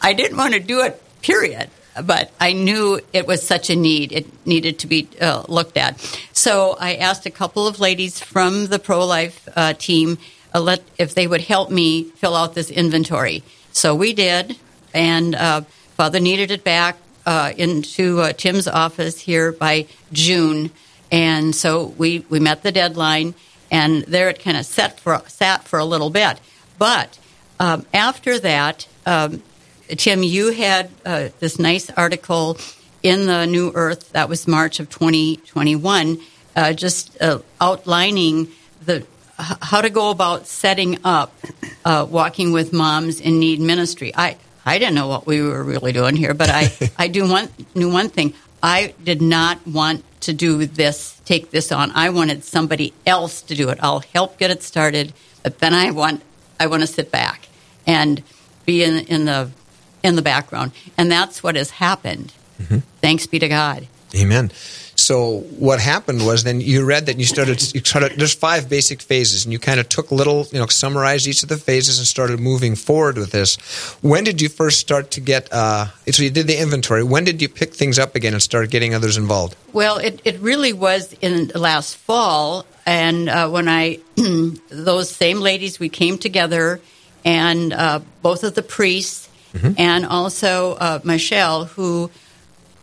I 0.02 0.14
didn't 0.14 0.38
want 0.38 0.54
to 0.54 0.60
do 0.60 0.82
it. 0.82 1.02
Period 1.22 1.70
but 2.04 2.32
I 2.40 2.54
knew 2.54 3.00
it 3.14 3.28
was 3.28 3.46
such 3.46 3.70
a 3.70 3.76
need. 3.76 4.12
It 4.12 4.46
needed 4.46 4.80
to 4.80 4.88
be 4.88 5.08
uh, 5.20 5.44
looked 5.48 5.78
at. 5.78 6.00
So 6.32 6.78
I 6.80 6.96
asked 6.96 7.26
a 7.26 7.32
couple 7.32 7.68
of 7.68 7.80
ladies 7.80 8.20
from 8.20 8.68
the 8.68 8.80
pro 8.80 9.06
life 9.06 9.48
uh, 9.56 9.74
team 9.74 10.18
uh, 10.54 10.62
let, 10.62 10.84
if 10.98 11.14
they 11.14 11.28
would 11.28 11.42
help 11.42 11.70
me 11.70 12.04
fill 12.04 12.36
out 12.36 12.54
this 12.54 12.70
inventory. 12.70 13.44
So 13.72 13.96
we 13.96 14.14
did, 14.14 14.58
and 14.94 15.36
uh, 15.36 15.62
Father 15.96 16.20
needed 16.20 16.52
it 16.52 16.64
back 16.64 16.98
uh, 17.26 17.52
into 17.58 18.22
uh, 18.22 18.34
Tim's 18.34 18.68
office 18.68 19.20
here 19.20 19.52
by 19.52 19.88
June. 20.14 20.72
And 21.12 21.56
so 21.56 21.88
we, 21.98 22.26
we 22.30 22.40
met 22.40 22.64
the 22.64 22.72
deadline, 22.72 23.36
and 23.72 24.04
there 24.04 24.30
it 24.30 24.40
kind 24.40 24.58
of 24.58 24.66
sat 24.66 25.00
for, 25.00 25.22
sat 25.28 25.64
for 25.64 25.80
a 25.80 25.86
little 25.86 26.10
bit. 26.10 26.40
But 26.78 27.18
um, 27.60 27.86
after 27.94 28.40
that, 28.40 28.88
um, 29.06 29.42
Tim, 29.90 30.24
you 30.24 30.52
had 30.52 30.90
uh, 31.06 31.30
this 31.40 31.60
nice 31.60 31.90
article 31.90 32.58
in 33.04 33.26
the 33.26 33.46
New 33.46 33.72
Earth 33.74 34.12
that 34.12 34.30
was 34.30 34.48
March 34.48 34.80
of 34.80 34.90
2021, 34.90 36.20
uh, 36.56 36.74
just 36.74 37.22
uh, 37.22 37.40
outlining 37.62 38.50
the 38.86 39.06
how 39.38 39.82
to 39.82 39.90
go 39.90 40.10
about 40.10 40.48
setting 40.48 40.98
up 41.04 41.32
uh, 41.86 42.06
walking 42.10 42.52
with 42.52 42.74
moms 42.74 43.22
in 43.22 43.40
need 43.40 43.60
ministry. 43.60 44.12
I 44.16 44.38
I 44.66 44.80
didn't 44.80 44.96
know 44.96 45.08
what 45.08 45.26
we 45.26 45.42
were 45.42 45.64
really 45.64 45.92
doing 45.92 46.16
here, 46.16 46.34
but 46.34 46.50
I 46.50 46.72
I 46.98 47.08
do 47.08 47.30
one 47.30 47.50
knew 47.76 47.92
one 47.92 48.10
thing. 48.10 48.34
I 48.62 48.94
did 49.04 49.22
not 49.22 49.66
want 49.68 50.04
to 50.22 50.34
do 50.34 50.66
this, 50.66 51.20
take 51.26 51.52
this 51.52 51.72
on. 51.72 51.92
I 51.92 52.10
wanted 52.10 52.44
somebody 52.44 52.94
else 53.06 53.42
to 53.44 53.56
do 53.56 53.70
it. 53.70 53.80
I'll 53.82 54.00
help 54.00 54.38
get 54.38 54.52
it 54.52 54.64
started, 54.64 55.14
but 55.44 55.60
then 55.60 55.74
I 55.74 55.92
want 55.92 56.22
I 56.60 56.68
want 56.68 56.82
to 56.82 56.88
sit 56.88 57.12
back 57.12 57.48
and 57.86 58.24
be 58.66 58.84
in 58.84 59.06
in 59.06 59.26
the 59.26 59.52
in 60.04 60.16
the 60.16 60.22
background. 60.22 60.72
And 60.98 61.12
that's 61.12 61.44
what 61.44 61.56
has 61.56 61.72
happened. 61.72 62.34
Mm-hmm. 62.62 62.80
Thanks 63.02 63.28
be 63.28 63.40
to 63.40 63.48
God. 63.48 63.88
Amen. 64.16 64.52
So 64.98 65.42
what 65.60 65.80
happened 65.80 66.26
was 66.26 66.44
then 66.44 66.60
you 66.60 66.84
read 66.84 67.06
that 67.06 67.20
you 67.20 67.26
started, 67.26 67.62
you 67.74 67.82
started 67.82 68.18
there's 68.18 68.34
five 68.34 68.68
basic 68.68 69.00
phases 69.02 69.46
and 69.46 69.54
you 69.54 69.60
kind 69.60 69.80
of 69.80 69.88
took 69.88 70.12
little, 70.12 70.48
you 70.52 70.60
know, 70.60 70.66
summarized 70.66 71.28
each 71.28 71.44
of 71.44 71.50
the 71.50 71.58
phases 71.58 72.00
and 72.00 72.08
started 72.08 72.40
moving 72.40 72.76
forward 72.76 73.18
with 73.18 73.32
this. 73.32 73.58
When 74.02 74.24
did 74.24 74.42
you 74.42 74.50
first 74.50 74.80
start 74.80 75.12
to 75.12 75.22
get, 75.22 75.54
uh, 75.54 75.88
so 76.12 76.24
you 76.24 76.32
did 76.32 76.48
the 76.48 76.60
inventory. 76.60 77.04
When 77.04 77.24
did 77.24 77.42
you 77.42 77.48
pick 77.48 77.76
things 77.76 78.00
up 78.00 78.16
again 78.16 78.34
and 78.34 78.42
start 78.42 78.72
getting 78.72 78.96
others 78.96 79.18
involved? 79.18 79.56
Well, 79.72 79.98
it, 79.98 80.20
it 80.26 80.40
really 80.40 80.74
was 80.74 81.14
in 81.22 81.50
last 81.54 81.96
fall. 81.96 82.66
And 82.86 83.30
uh, 83.30 83.50
when 83.50 83.70
I, 83.70 84.00
those 84.70 85.12
same 85.12 85.42
ladies, 85.42 85.80
we 85.80 85.90
came 85.90 86.18
together 86.18 86.82
and 87.24 87.72
uh, 87.72 88.00
both 88.24 88.44
of 88.44 88.56
the 88.56 88.64
priests 88.64 89.30
mm-hmm. 89.54 89.74
and 89.78 90.06
also 90.06 90.74
uh, 90.74 91.00
Michelle, 91.04 91.66
who 91.66 92.10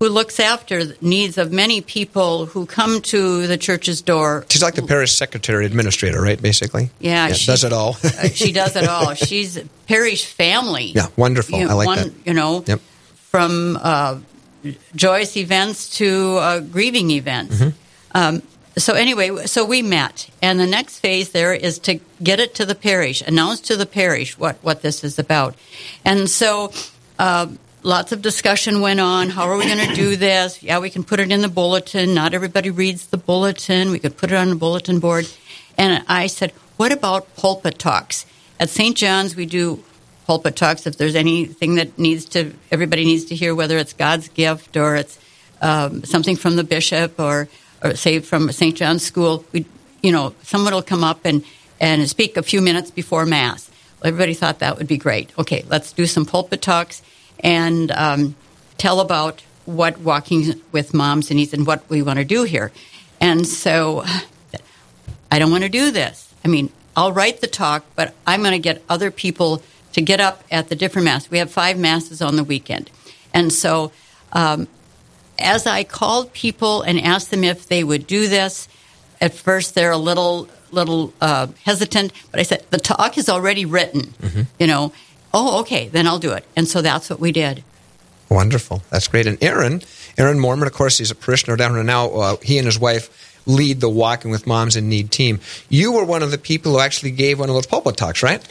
who 0.04 0.11
looks 0.11 0.38
after 0.38 0.84
the 0.84 0.96
needs 1.00 1.38
of 1.38 1.50
many 1.50 1.80
people 1.80 2.44
who 2.44 2.66
come 2.66 3.00
to 3.00 3.46
the 3.46 3.56
church's 3.56 4.02
door. 4.02 4.44
She's 4.50 4.62
like 4.62 4.75
the 4.75 4.82
parish 4.82 5.16
secretary 5.16 5.64
administrator, 5.64 6.20
right? 6.20 6.40
Basically, 6.40 6.90
yeah, 7.00 7.28
yeah 7.28 7.32
she 7.32 7.46
does 7.46 7.64
it 7.64 7.73
all. 7.73 7.96
uh, 8.04 8.28
she 8.28 8.52
does 8.52 8.76
it 8.76 8.87
all. 8.87 9.14
She's 9.28 9.58
parish 9.87 10.26
family. 10.26 10.92
Yeah, 10.94 11.06
wonderful. 11.16 11.58
You 11.58 11.70
I 11.70 11.73
like 11.73 11.87
one, 11.87 11.99
that. 11.99 12.12
You 12.26 12.34
know, 12.34 12.62
yep. 12.66 12.80
from 13.30 13.78
uh, 13.80 14.18
joyous 14.94 15.38
events 15.38 15.96
to 15.96 16.37
uh, 16.37 16.61
grieving 16.61 17.11
events. 17.11 17.56
Mm-hmm. 17.56 17.70
Um, 18.14 18.42
so 18.76 18.92
anyway, 18.92 19.46
so 19.46 19.64
we 19.64 19.80
met, 19.80 20.28
and 20.42 20.61
the 20.61 20.66
next 20.66 20.99
phase 20.99 21.30
there 21.30 21.54
is 21.54 21.78
to 21.80 21.99
get 22.23 22.40
it 22.40 22.56
to 22.56 22.66
the 22.66 22.75
parish, 22.75 23.23
announce 23.23 23.61
to 23.61 23.76
the 23.76 23.87
parish 23.87 24.38
what 24.38 24.56
what 24.56 24.82
this 24.82 25.02
is 25.02 25.18
about, 25.18 25.54
and 26.04 26.28
so. 26.28 26.73
Uh, 27.16 27.46
lots 27.84 28.12
of 28.12 28.22
discussion 28.22 28.80
went 28.80 28.98
on. 28.98 29.28
How 29.28 29.48
are 29.48 29.56
we 29.56 29.66
going 29.66 29.86
to 29.86 29.94
do 29.94 30.16
this? 30.16 30.62
Yeah, 30.62 30.78
we 30.78 30.90
can 30.90 31.04
put 31.04 31.20
it 31.20 31.30
in 31.30 31.42
the 31.42 31.48
bulletin. 31.48 32.14
Not 32.14 32.34
everybody 32.34 32.70
reads 32.70 33.06
the 33.06 33.18
bulletin. 33.18 33.90
We 33.90 33.98
could 33.98 34.16
put 34.16 34.32
it 34.32 34.36
on 34.36 34.48
the 34.48 34.56
bulletin 34.56 34.98
board. 34.98 35.28
And 35.76 36.02
I 36.08 36.26
said, 36.26 36.52
what 36.76 36.92
about 36.92 37.36
pulpit 37.36 37.78
talks? 37.78 38.26
At 38.58 38.70
St. 38.70 38.96
John's, 38.96 39.36
we 39.36 39.46
do 39.46 39.84
pulpit 40.26 40.56
talks. 40.56 40.86
If 40.86 40.96
there's 40.96 41.14
anything 41.14 41.74
that 41.74 41.98
needs 41.98 42.24
to, 42.26 42.54
everybody 42.72 43.04
needs 43.04 43.26
to 43.26 43.34
hear, 43.34 43.54
whether 43.54 43.76
it's 43.76 43.92
God's 43.92 44.28
gift 44.28 44.76
or 44.76 44.96
it's 44.96 45.18
um, 45.60 46.04
something 46.04 46.36
from 46.36 46.56
the 46.56 46.64
bishop 46.64 47.20
or, 47.20 47.48
or 47.82 47.94
say 47.96 48.20
from 48.20 48.50
St. 48.50 48.76
John's 48.76 49.04
School, 49.04 49.44
we, 49.52 49.66
you 50.02 50.10
know, 50.10 50.34
someone 50.42 50.72
will 50.72 50.82
come 50.82 51.04
up 51.04 51.20
and, 51.24 51.44
and 51.80 52.08
speak 52.08 52.38
a 52.38 52.42
few 52.42 52.62
minutes 52.62 52.90
before 52.90 53.26
Mass. 53.26 53.70
Everybody 54.02 54.34
thought 54.34 54.60
that 54.60 54.78
would 54.78 54.86
be 54.86 54.98
great. 54.98 55.30
Okay, 55.38 55.64
let's 55.68 55.92
do 55.92 56.06
some 56.06 56.26
pulpit 56.26 56.62
talks 56.62 57.02
and 57.44 57.92
um, 57.92 58.34
tell 58.78 58.98
about 58.98 59.42
what 59.66 60.00
walking 60.00 60.60
with 60.72 60.92
moms 60.92 61.30
and 61.30 61.36
needs 61.38 61.52
and 61.52 61.66
what 61.66 61.88
we 61.88 62.02
want 62.02 62.18
to 62.18 62.24
do 62.24 62.42
here. 62.42 62.72
And 63.20 63.46
so 63.46 64.02
I 65.30 65.38
don't 65.38 65.50
want 65.50 65.62
to 65.62 65.68
do 65.68 65.90
this. 65.90 66.34
I 66.44 66.48
mean, 66.48 66.70
I'll 66.96 67.12
write 67.12 67.40
the 67.40 67.46
talk, 67.46 67.84
but 67.94 68.14
I'm 68.26 68.40
going 68.40 68.52
to 68.52 68.58
get 68.58 68.82
other 68.88 69.10
people 69.10 69.62
to 69.92 70.00
get 70.00 70.20
up 70.20 70.42
at 70.50 70.68
the 70.68 70.76
different 70.76 71.04
masses. 71.04 71.30
We 71.30 71.38
have 71.38 71.50
five 71.50 71.78
masses 71.78 72.20
on 72.20 72.36
the 72.36 72.44
weekend. 72.44 72.90
And 73.32 73.52
so 73.52 73.92
um, 74.32 74.68
as 75.38 75.66
I 75.66 75.84
called 75.84 76.32
people 76.32 76.82
and 76.82 77.00
asked 77.00 77.30
them 77.30 77.44
if 77.44 77.68
they 77.68 77.84
would 77.84 78.06
do 78.06 78.28
this, 78.28 78.68
at 79.20 79.34
first 79.34 79.74
they're 79.74 79.92
a 79.92 79.98
little 79.98 80.48
little 80.70 81.12
uh, 81.20 81.46
hesitant, 81.64 82.12
but 82.32 82.40
I 82.40 82.42
said 82.42 82.64
the 82.70 82.78
talk 82.78 83.16
is 83.16 83.28
already 83.28 83.64
written. 83.64 84.02
Mm-hmm. 84.02 84.42
You 84.58 84.66
know, 84.66 84.92
oh 85.34 85.60
okay, 85.60 85.88
then 85.88 86.06
I'll 86.06 86.18
do 86.18 86.32
it. 86.32 86.44
And 86.56 86.66
so 86.66 86.80
that's 86.80 87.10
what 87.10 87.20
we 87.20 87.32
did. 87.32 87.62
Wonderful, 88.30 88.82
that's 88.90 89.08
great. 89.08 89.26
And 89.26 89.42
Aaron, 89.42 89.82
Aaron 90.16 90.38
Mormon, 90.38 90.66
of 90.66 90.72
course, 90.72 90.96
he's 90.98 91.10
a 91.10 91.14
parishioner 91.14 91.56
down 91.56 91.74
here 91.74 91.84
now. 91.84 92.08
Uh, 92.08 92.36
he 92.42 92.56
and 92.56 92.66
his 92.66 92.78
wife 92.78 93.10
lead 93.46 93.80
the 93.80 93.88
Walking 93.88 94.30
with 94.30 94.46
Moms 94.46 94.76
in 94.76 94.88
Need 94.88 95.10
team. 95.10 95.40
You 95.68 95.92
were 95.92 96.04
one 96.04 96.22
of 96.22 96.30
the 96.30 96.38
people 96.38 96.72
who 96.72 96.78
actually 96.78 97.10
gave 97.10 97.38
one 97.38 97.48
of 97.48 97.54
those 97.54 97.66
pulpit 97.66 97.96
talks, 97.96 98.22
right? 98.22 98.42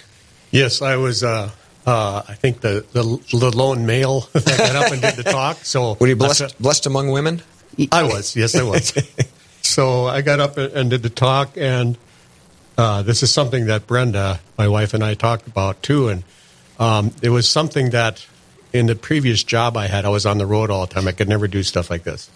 Yes, 0.51 0.81
I 0.81 0.97
was. 0.97 1.23
Uh, 1.23 1.49
uh, 1.85 2.21
I 2.27 2.35
think 2.35 2.61
the, 2.61 2.85
the, 2.93 3.03
the 3.37 3.51
lone 3.57 3.85
male 3.85 4.21
that 4.33 4.57
got 4.57 4.75
up 4.75 4.91
and 4.91 5.01
did 5.01 5.15
the 5.15 5.23
talk. 5.23 5.57
So 5.57 5.93
were 5.99 6.07
you 6.07 6.15
blessed 6.15 6.61
blessed 6.61 6.85
among 6.85 7.09
women? 7.09 7.41
I 7.91 8.03
was. 8.03 8.35
Yes, 8.35 8.55
I 8.55 8.63
was. 8.63 8.93
so 9.61 10.05
I 10.05 10.21
got 10.21 10.39
up 10.39 10.57
and 10.57 10.89
did 10.89 11.01
the 11.01 11.09
talk, 11.09 11.57
and 11.57 11.97
uh, 12.77 13.01
this 13.01 13.23
is 13.23 13.31
something 13.31 13.65
that 13.65 13.87
Brenda, 13.87 14.39
my 14.57 14.67
wife, 14.67 14.93
and 14.93 15.03
I 15.03 15.15
talked 15.15 15.47
about 15.47 15.81
too. 15.81 16.09
And 16.09 16.23
um, 16.79 17.11
it 17.21 17.29
was 17.29 17.47
something 17.47 17.91
that 17.91 18.25
in 18.71 18.87
the 18.87 18.95
previous 18.95 19.43
job 19.43 19.77
I 19.77 19.87
had, 19.87 20.05
I 20.05 20.09
was 20.09 20.25
on 20.25 20.37
the 20.37 20.45
road 20.45 20.69
all 20.69 20.85
the 20.85 20.93
time. 20.93 21.07
I 21.07 21.11
could 21.11 21.29
never 21.29 21.47
do 21.47 21.63
stuff 21.63 21.89
like 21.89 22.03
this. 22.03 22.29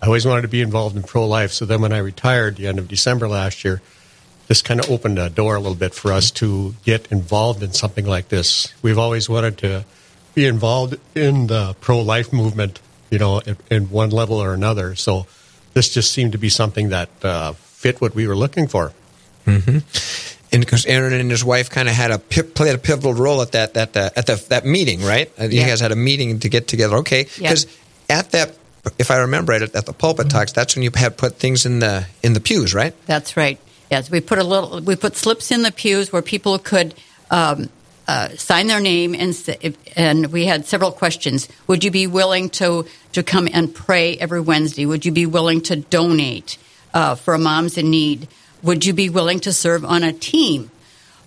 I 0.00 0.06
always 0.06 0.24
wanted 0.24 0.42
to 0.42 0.48
be 0.48 0.62
involved 0.62 0.96
in 0.96 1.02
pro 1.02 1.26
life. 1.26 1.52
So 1.52 1.66
then 1.66 1.82
when 1.82 1.92
I 1.92 1.98
retired 1.98 2.56
the 2.56 2.68
end 2.68 2.78
of 2.78 2.88
December 2.88 3.28
last 3.28 3.64
year, 3.64 3.82
this 4.46 4.62
kind 4.62 4.80
of 4.80 4.90
opened 4.90 5.18
a 5.18 5.28
door 5.28 5.56
a 5.56 5.60
little 5.60 5.76
bit 5.76 5.94
for 5.94 6.12
us 6.12 6.30
to 6.32 6.74
get 6.84 7.10
involved 7.12 7.62
in 7.62 7.72
something 7.72 8.06
like 8.06 8.28
this. 8.28 8.72
We've 8.82 8.98
always 8.98 9.28
wanted 9.28 9.58
to 9.58 9.84
be 10.34 10.46
involved 10.46 10.96
in 11.14 11.48
the 11.48 11.76
pro 11.80 12.00
life 12.00 12.32
movement, 12.32 12.80
you 13.10 13.18
know, 13.18 13.40
in, 13.40 13.56
in, 13.70 13.90
one 13.90 14.10
level 14.10 14.42
or 14.42 14.54
another. 14.54 14.94
So 14.94 15.26
this 15.74 15.92
just 15.92 16.12
seemed 16.12 16.32
to 16.32 16.38
be 16.38 16.48
something 16.48 16.88
that 16.88 17.10
uh, 17.22 17.52
fit 17.52 18.00
what 18.00 18.14
we 18.14 18.26
were 18.26 18.36
looking 18.36 18.66
for. 18.66 18.92
Mm-hmm. 19.46 19.78
And 20.52 20.64
because 20.64 20.84
Aaron 20.86 21.12
and 21.12 21.30
his 21.30 21.44
wife 21.44 21.70
kind 21.70 21.88
of 21.88 21.94
had 21.94 22.10
a 22.10 22.18
played 22.18 22.74
a 22.74 22.78
pivotal 22.78 23.14
role 23.14 23.40
at 23.40 23.52
that 23.52 23.74
that 23.74 23.96
uh, 23.96 24.10
at 24.16 24.26
the, 24.26 24.44
that 24.48 24.64
meeting, 24.64 25.02
right? 25.02 25.30
Uh, 25.40 25.44
you 25.44 25.60
guys 25.60 25.80
had 25.80 25.92
a 25.92 25.96
meeting 25.96 26.40
to 26.40 26.48
get 26.48 26.66
together, 26.66 26.96
okay? 26.96 27.26
Because 27.38 27.66
at 28.08 28.32
that 28.32 28.56
if 28.98 29.10
I 29.10 29.18
remember 29.18 29.52
right, 29.52 29.62
at, 29.62 29.74
at 29.74 29.86
the 29.86 29.92
pulpit 29.92 30.26
mm-hmm. 30.26 30.38
talks, 30.38 30.52
that's 30.52 30.74
when 30.74 30.82
you 30.82 30.90
had 30.94 31.16
put 31.16 31.36
things 31.36 31.66
in 31.66 31.78
the 31.80 32.06
in 32.22 32.32
the 32.32 32.40
pews, 32.40 32.74
right? 32.74 32.94
That's 33.06 33.36
right. 33.36 33.58
Yes, 33.90 34.10
we 34.10 34.20
put 34.20 34.38
a 34.38 34.44
little. 34.44 34.80
We 34.80 34.96
put 34.96 35.16
slips 35.16 35.50
in 35.50 35.62
the 35.62 35.72
pews 35.72 36.12
where 36.12 36.22
people 36.22 36.58
could 36.58 36.94
um, 37.30 37.68
uh, 38.06 38.28
sign 38.30 38.68
their 38.68 38.80
name, 38.80 39.14
and 39.14 39.36
and 39.96 40.32
we 40.32 40.46
had 40.46 40.66
several 40.66 40.92
questions. 40.92 41.48
Would 41.66 41.84
you 41.84 41.90
be 41.90 42.06
willing 42.06 42.50
to 42.50 42.86
to 43.12 43.22
come 43.22 43.48
and 43.52 43.74
pray 43.74 44.16
every 44.16 44.40
Wednesday? 44.40 44.86
Would 44.86 45.04
you 45.04 45.12
be 45.12 45.26
willing 45.26 45.60
to 45.62 45.76
donate 45.76 46.56
uh, 46.94 47.14
for 47.16 47.36
moms 47.36 47.76
in 47.76 47.90
need? 47.90 48.28
Would 48.62 48.84
you 48.84 48.92
be 48.92 49.08
willing 49.08 49.40
to 49.40 49.52
serve 49.52 49.84
on 49.84 50.02
a 50.02 50.12
team? 50.12 50.70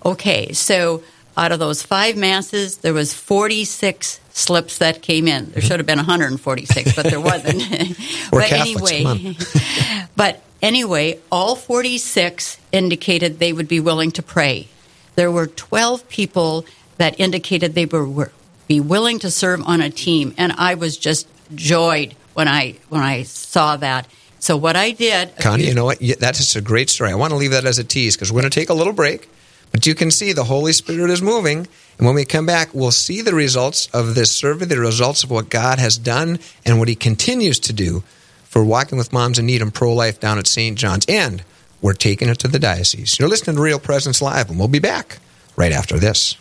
Okay, 0.06 0.54
so 0.54 1.04
out 1.36 1.52
of 1.52 1.60
those 1.60 1.82
five 1.82 2.16
masses, 2.16 2.78
there 2.78 2.94
was 2.94 3.14
46 3.14 4.20
slips 4.30 4.78
that 4.80 5.02
came 5.02 5.28
in. 5.28 5.52
There 5.52 5.62
should 5.62 5.80
have 5.80 5.88
been 5.88 5.98
146, 5.98 6.96
but 6.96 7.06
there 7.06 7.22
wasn't. 7.22 7.64
but 8.32 8.48
Catholics, 8.48 8.92
anyway, 8.92 9.36
but 10.16 10.42
anyway, 10.62 11.20
all 11.32 11.56
46 11.56 12.60
indicated 12.72 13.40
they 13.40 13.54
would 13.54 13.68
be 13.68 13.80
willing 13.80 14.12
to 14.12 14.24
pray. 14.24 14.68
There 15.16 15.32
were 15.32 15.48
12 15.48 16.08
people 16.10 16.66
that 16.98 17.20
indicated 17.20 17.74
they 17.74 17.86
were, 17.86 18.08
were 18.08 18.32
be 18.68 18.80
willing 18.80 19.20
to 19.20 19.30
serve 19.30 19.62
on 19.66 19.82
a 19.82 19.90
team, 19.90 20.34
and 20.38 20.52
I 20.54 20.76
was 20.76 20.98
just 20.98 21.28
joyed 21.54 22.16
when 22.34 22.48
I 22.48 22.76
when 22.90 23.02
I 23.02 23.24
saw 23.24 23.78
that. 23.78 24.08
So 24.44 24.58
what 24.58 24.76
I 24.76 24.92
did, 24.92 25.38
Connie, 25.38 25.68
you 25.68 25.74
know 25.74 25.86
what? 25.86 26.00
That's 26.20 26.38
just 26.38 26.58
a 26.58 26.62
great 26.62 26.90
story. 26.90 27.12
I 27.12 27.16
want 27.16 27.32
to 27.32 27.38
leave 27.38 27.52
that 27.52 27.64
as 27.64 27.80
a 27.80 27.84
tease 27.86 28.18
because 28.18 28.30
we're 28.30 28.42
going 28.42 28.52
to 28.52 28.60
take 28.60 28.68
a 28.68 28.74
little 28.74 28.92
break. 28.92 29.30
But 29.72 29.88
you 29.88 29.96
can 29.96 30.12
see 30.12 30.34
the 30.34 30.44
Holy 30.44 30.74
Spirit 30.74 31.12
is 31.12 31.22
moving. 31.22 31.60
And 31.98 32.06
when 32.06 32.14
we 32.14 32.26
come 32.26 32.46
back, 32.46 32.74
we'll 32.74 32.92
see 32.92 33.22
the 33.22 33.34
results 33.34 33.88
of 33.94 34.16
this 34.16 34.34
survey, 34.34 34.66
the 34.66 34.78
results 34.80 35.24
of 35.24 35.32
what 35.32 35.50
God 35.50 35.80
has 35.80 35.98
done 35.98 36.40
and 36.66 36.78
what 36.78 36.90
He 36.90 36.96
continues 36.96 37.58
to 37.62 37.72
do 37.72 38.04
for 38.44 38.66
Walking 38.66 38.98
with 38.98 39.14
Moms 39.14 39.40
in 39.40 39.46
Need 39.46 39.62
and 39.62 39.74
Pro 39.74 39.94
Life 39.94 40.20
down 40.20 40.38
at 40.38 40.46
St. 40.46 40.78
John's. 40.78 41.06
And 41.08 41.42
we're 41.82 41.94
taking 41.94 42.28
it 42.28 42.40
to 42.40 42.50
the 42.50 42.60
diocese. 42.60 43.18
You're 43.18 43.30
listening 43.30 43.56
to 43.56 43.62
Real 43.62 43.80
Presence 43.80 44.22
Live, 44.22 44.50
and 44.50 44.60
we'll 44.60 44.68
be 44.68 44.80
back 44.80 45.20
right 45.56 45.72
after 45.72 45.98
this. 45.98 46.36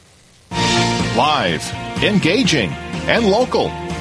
Live, 0.50 1.64
engaging, 2.02 2.70
and 3.06 3.28
local. 3.30 3.68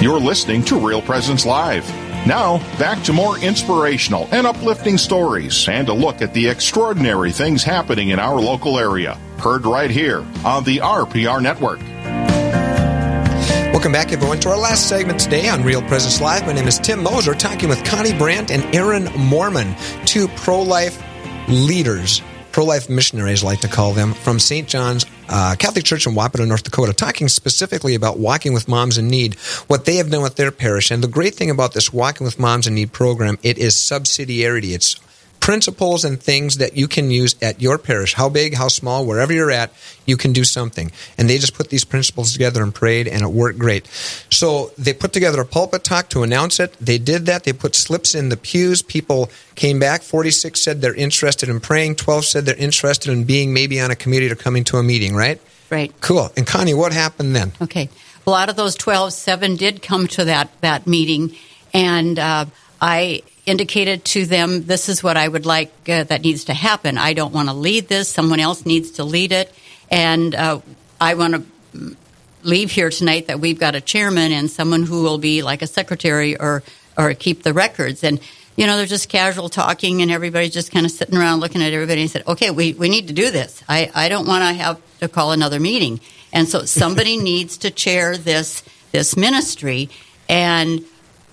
You're 0.00 0.20
listening 0.20 0.62
to 0.66 0.78
Real 0.78 1.02
Presence 1.02 1.44
Live. 1.44 1.84
Now, 2.24 2.58
back 2.78 3.02
to 3.02 3.12
more 3.12 3.36
inspirational 3.40 4.28
and 4.30 4.46
uplifting 4.46 4.96
stories 4.96 5.68
and 5.68 5.88
a 5.88 5.92
look 5.92 6.22
at 6.22 6.32
the 6.32 6.48
extraordinary 6.48 7.32
things 7.32 7.64
happening 7.64 8.10
in 8.10 8.20
our 8.20 8.40
local 8.40 8.78
area. 8.78 9.14
Heard 9.38 9.66
right 9.66 9.90
here 9.90 10.24
on 10.44 10.62
the 10.62 10.76
RPR 10.78 11.42
Network. 11.42 11.80
Welcome 13.72 13.90
back, 13.90 14.12
everyone, 14.12 14.38
to 14.38 14.50
our 14.50 14.56
last 14.56 14.88
segment 14.88 15.18
today 15.18 15.48
on 15.48 15.64
Real 15.64 15.82
Presence 15.82 16.20
Live. 16.20 16.46
My 16.46 16.52
name 16.52 16.68
is 16.68 16.78
Tim 16.78 17.02
Moser, 17.02 17.34
talking 17.34 17.68
with 17.68 17.84
Connie 17.84 18.16
Brandt 18.16 18.52
and 18.52 18.72
Aaron 18.72 19.06
Mormon, 19.16 19.74
two 20.04 20.28
pro 20.28 20.62
life 20.62 21.02
leaders, 21.48 22.22
pro 22.58 22.64
life 22.64 22.88
missionaries, 22.88 23.44
like 23.44 23.60
to 23.60 23.68
call 23.68 23.92
them, 23.92 24.12
from 24.12 24.40
St. 24.40 24.66
John's 24.66 25.06
uh, 25.28 25.54
Catholic 25.56 25.84
Church 25.84 26.08
in 26.08 26.14
Wahpeton, 26.14 26.48
North 26.48 26.64
Dakota, 26.64 26.92
talking 26.92 27.28
specifically 27.28 27.94
about 27.94 28.18
walking 28.18 28.52
with 28.52 28.66
moms 28.66 28.98
in 28.98 29.06
need, 29.06 29.36
what 29.68 29.84
they 29.84 29.94
have 29.94 30.10
done 30.10 30.22
with 30.22 30.34
their 30.34 30.50
parish. 30.50 30.90
And 30.90 31.00
the 31.00 31.06
great 31.06 31.36
thing 31.36 31.50
about 31.50 31.72
this 31.72 31.92
Walking 31.92 32.24
with 32.24 32.36
Moms 32.36 32.66
in 32.66 32.74
Need 32.74 32.90
program, 32.90 33.38
it 33.44 33.58
is 33.58 33.76
subsidiarity. 33.76 34.74
It's 34.74 34.96
principles 35.40 36.04
and 36.04 36.20
things 36.20 36.58
that 36.58 36.76
you 36.76 36.88
can 36.88 37.10
use 37.10 37.34
at 37.40 37.60
your 37.60 37.78
parish, 37.78 38.14
how 38.14 38.28
big, 38.28 38.54
how 38.54 38.68
small, 38.68 39.06
wherever 39.06 39.32
you're 39.32 39.50
at, 39.50 39.72
you 40.06 40.16
can 40.16 40.32
do 40.32 40.44
something. 40.44 40.90
And 41.16 41.28
they 41.28 41.38
just 41.38 41.54
put 41.54 41.70
these 41.70 41.84
principles 41.84 42.32
together 42.32 42.62
and 42.62 42.74
prayed, 42.74 43.08
and 43.08 43.22
it 43.22 43.28
worked 43.28 43.58
great. 43.58 43.86
So 44.30 44.72
they 44.76 44.92
put 44.92 45.12
together 45.12 45.40
a 45.40 45.46
pulpit 45.46 45.84
talk 45.84 46.08
to 46.10 46.22
announce 46.22 46.60
it. 46.60 46.72
They 46.80 46.98
did 46.98 47.26
that. 47.26 47.44
They 47.44 47.52
put 47.52 47.74
slips 47.74 48.14
in 48.14 48.28
the 48.28 48.36
pews. 48.36 48.82
People 48.82 49.30
came 49.54 49.78
back. 49.78 50.02
46 50.02 50.60
said 50.60 50.80
they're 50.80 50.94
interested 50.94 51.48
in 51.48 51.60
praying. 51.60 51.96
12 51.96 52.24
said 52.24 52.44
they're 52.44 52.56
interested 52.56 53.12
in 53.12 53.24
being 53.24 53.52
maybe 53.52 53.80
on 53.80 53.90
a 53.90 53.96
committee 53.96 54.30
or 54.30 54.34
coming 54.34 54.64
to 54.64 54.76
a 54.76 54.82
meeting, 54.82 55.14
right? 55.14 55.40
Right. 55.70 55.92
Cool. 56.00 56.30
And 56.36 56.46
Connie, 56.46 56.74
what 56.74 56.92
happened 56.92 57.36
then? 57.36 57.52
Okay. 57.60 57.90
Well, 58.24 58.34
out 58.34 58.48
of 58.48 58.56
those 58.56 58.74
12, 58.74 59.12
seven 59.12 59.56
did 59.56 59.82
come 59.82 60.06
to 60.08 60.24
that, 60.26 60.50
that 60.60 60.86
meeting. 60.86 61.36
And 61.72 62.18
uh, 62.18 62.46
I 62.80 63.22
indicated 63.48 64.04
to 64.04 64.26
them, 64.26 64.64
this 64.66 64.88
is 64.88 65.02
what 65.02 65.16
I 65.16 65.26
would 65.26 65.46
like 65.46 65.72
uh, 65.88 66.04
that 66.04 66.22
needs 66.22 66.44
to 66.44 66.54
happen. 66.54 66.98
I 66.98 67.14
don't 67.14 67.32
want 67.32 67.48
to 67.48 67.54
lead 67.54 67.88
this. 67.88 68.08
Someone 68.08 68.40
else 68.40 68.66
needs 68.66 68.92
to 68.92 69.04
lead 69.04 69.32
it. 69.32 69.52
And 69.90 70.34
uh, 70.34 70.60
I 71.00 71.14
want 71.14 71.34
to 71.34 71.96
leave 72.42 72.70
here 72.70 72.90
tonight 72.90 73.26
that 73.26 73.40
we've 73.40 73.58
got 73.58 73.74
a 73.74 73.80
chairman 73.80 74.32
and 74.32 74.50
someone 74.50 74.84
who 74.84 75.02
will 75.02 75.18
be 75.18 75.42
like 75.42 75.62
a 75.62 75.66
secretary 75.66 76.36
or, 76.38 76.62
or 76.96 77.14
keep 77.14 77.42
the 77.42 77.52
records. 77.52 78.04
And, 78.04 78.20
you 78.56 78.66
know, 78.66 78.76
they're 78.76 78.86
just 78.86 79.08
casual 79.08 79.48
talking 79.48 80.02
and 80.02 80.10
everybody's 80.10 80.52
just 80.52 80.70
kind 80.70 80.84
of 80.84 80.92
sitting 80.92 81.16
around 81.16 81.40
looking 81.40 81.62
at 81.62 81.72
everybody 81.72 82.02
and 82.02 82.10
said, 82.10 82.26
okay, 82.26 82.50
we, 82.50 82.74
we 82.74 82.88
need 82.88 83.08
to 83.08 83.14
do 83.14 83.30
this. 83.30 83.62
I, 83.68 83.90
I 83.94 84.08
don't 84.08 84.26
want 84.26 84.42
to 84.42 84.62
have 84.62 84.80
to 85.00 85.08
call 85.08 85.32
another 85.32 85.58
meeting. 85.58 86.00
And 86.32 86.48
so 86.48 86.64
somebody 86.64 87.16
needs 87.22 87.56
to 87.58 87.70
chair 87.70 88.16
this, 88.16 88.62
this 88.92 89.16
ministry. 89.16 89.88
And 90.28 90.84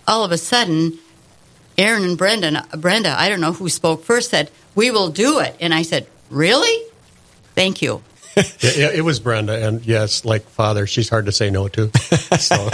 all 0.08 0.24
of 0.24 0.32
a 0.32 0.38
sudden, 0.38 1.00
Aaron 1.78 2.04
and 2.04 2.18
Brenda, 2.18 2.66
Brenda, 2.78 3.14
I 3.18 3.30
don't 3.30 3.42
know 3.42 3.54
who 3.54 3.70
spoke 3.70 4.04
first, 4.04 4.30
said, 4.30 4.50
We 4.76 4.92
will 4.92 5.10
do 5.10 5.40
it. 5.40 5.56
And 5.60 5.74
I 5.74 5.82
said, 5.82 6.08
Really? 6.30 6.84
Thank 7.54 7.82
you. 7.82 8.02
yeah, 8.36 8.72
yeah, 8.76 8.90
it 8.94 9.02
was 9.02 9.20
Brenda, 9.22 9.66
and 9.66 9.86
yes, 9.86 10.26
like 10.26 10.44
father, 10.50 10.88
she's 10.88 11.10
hard 11.10 11.26
to 11.28 11.32
say 11.32 11.50
no 11.50 11.68
to. 11.70 11.92
So, 12.36 12.70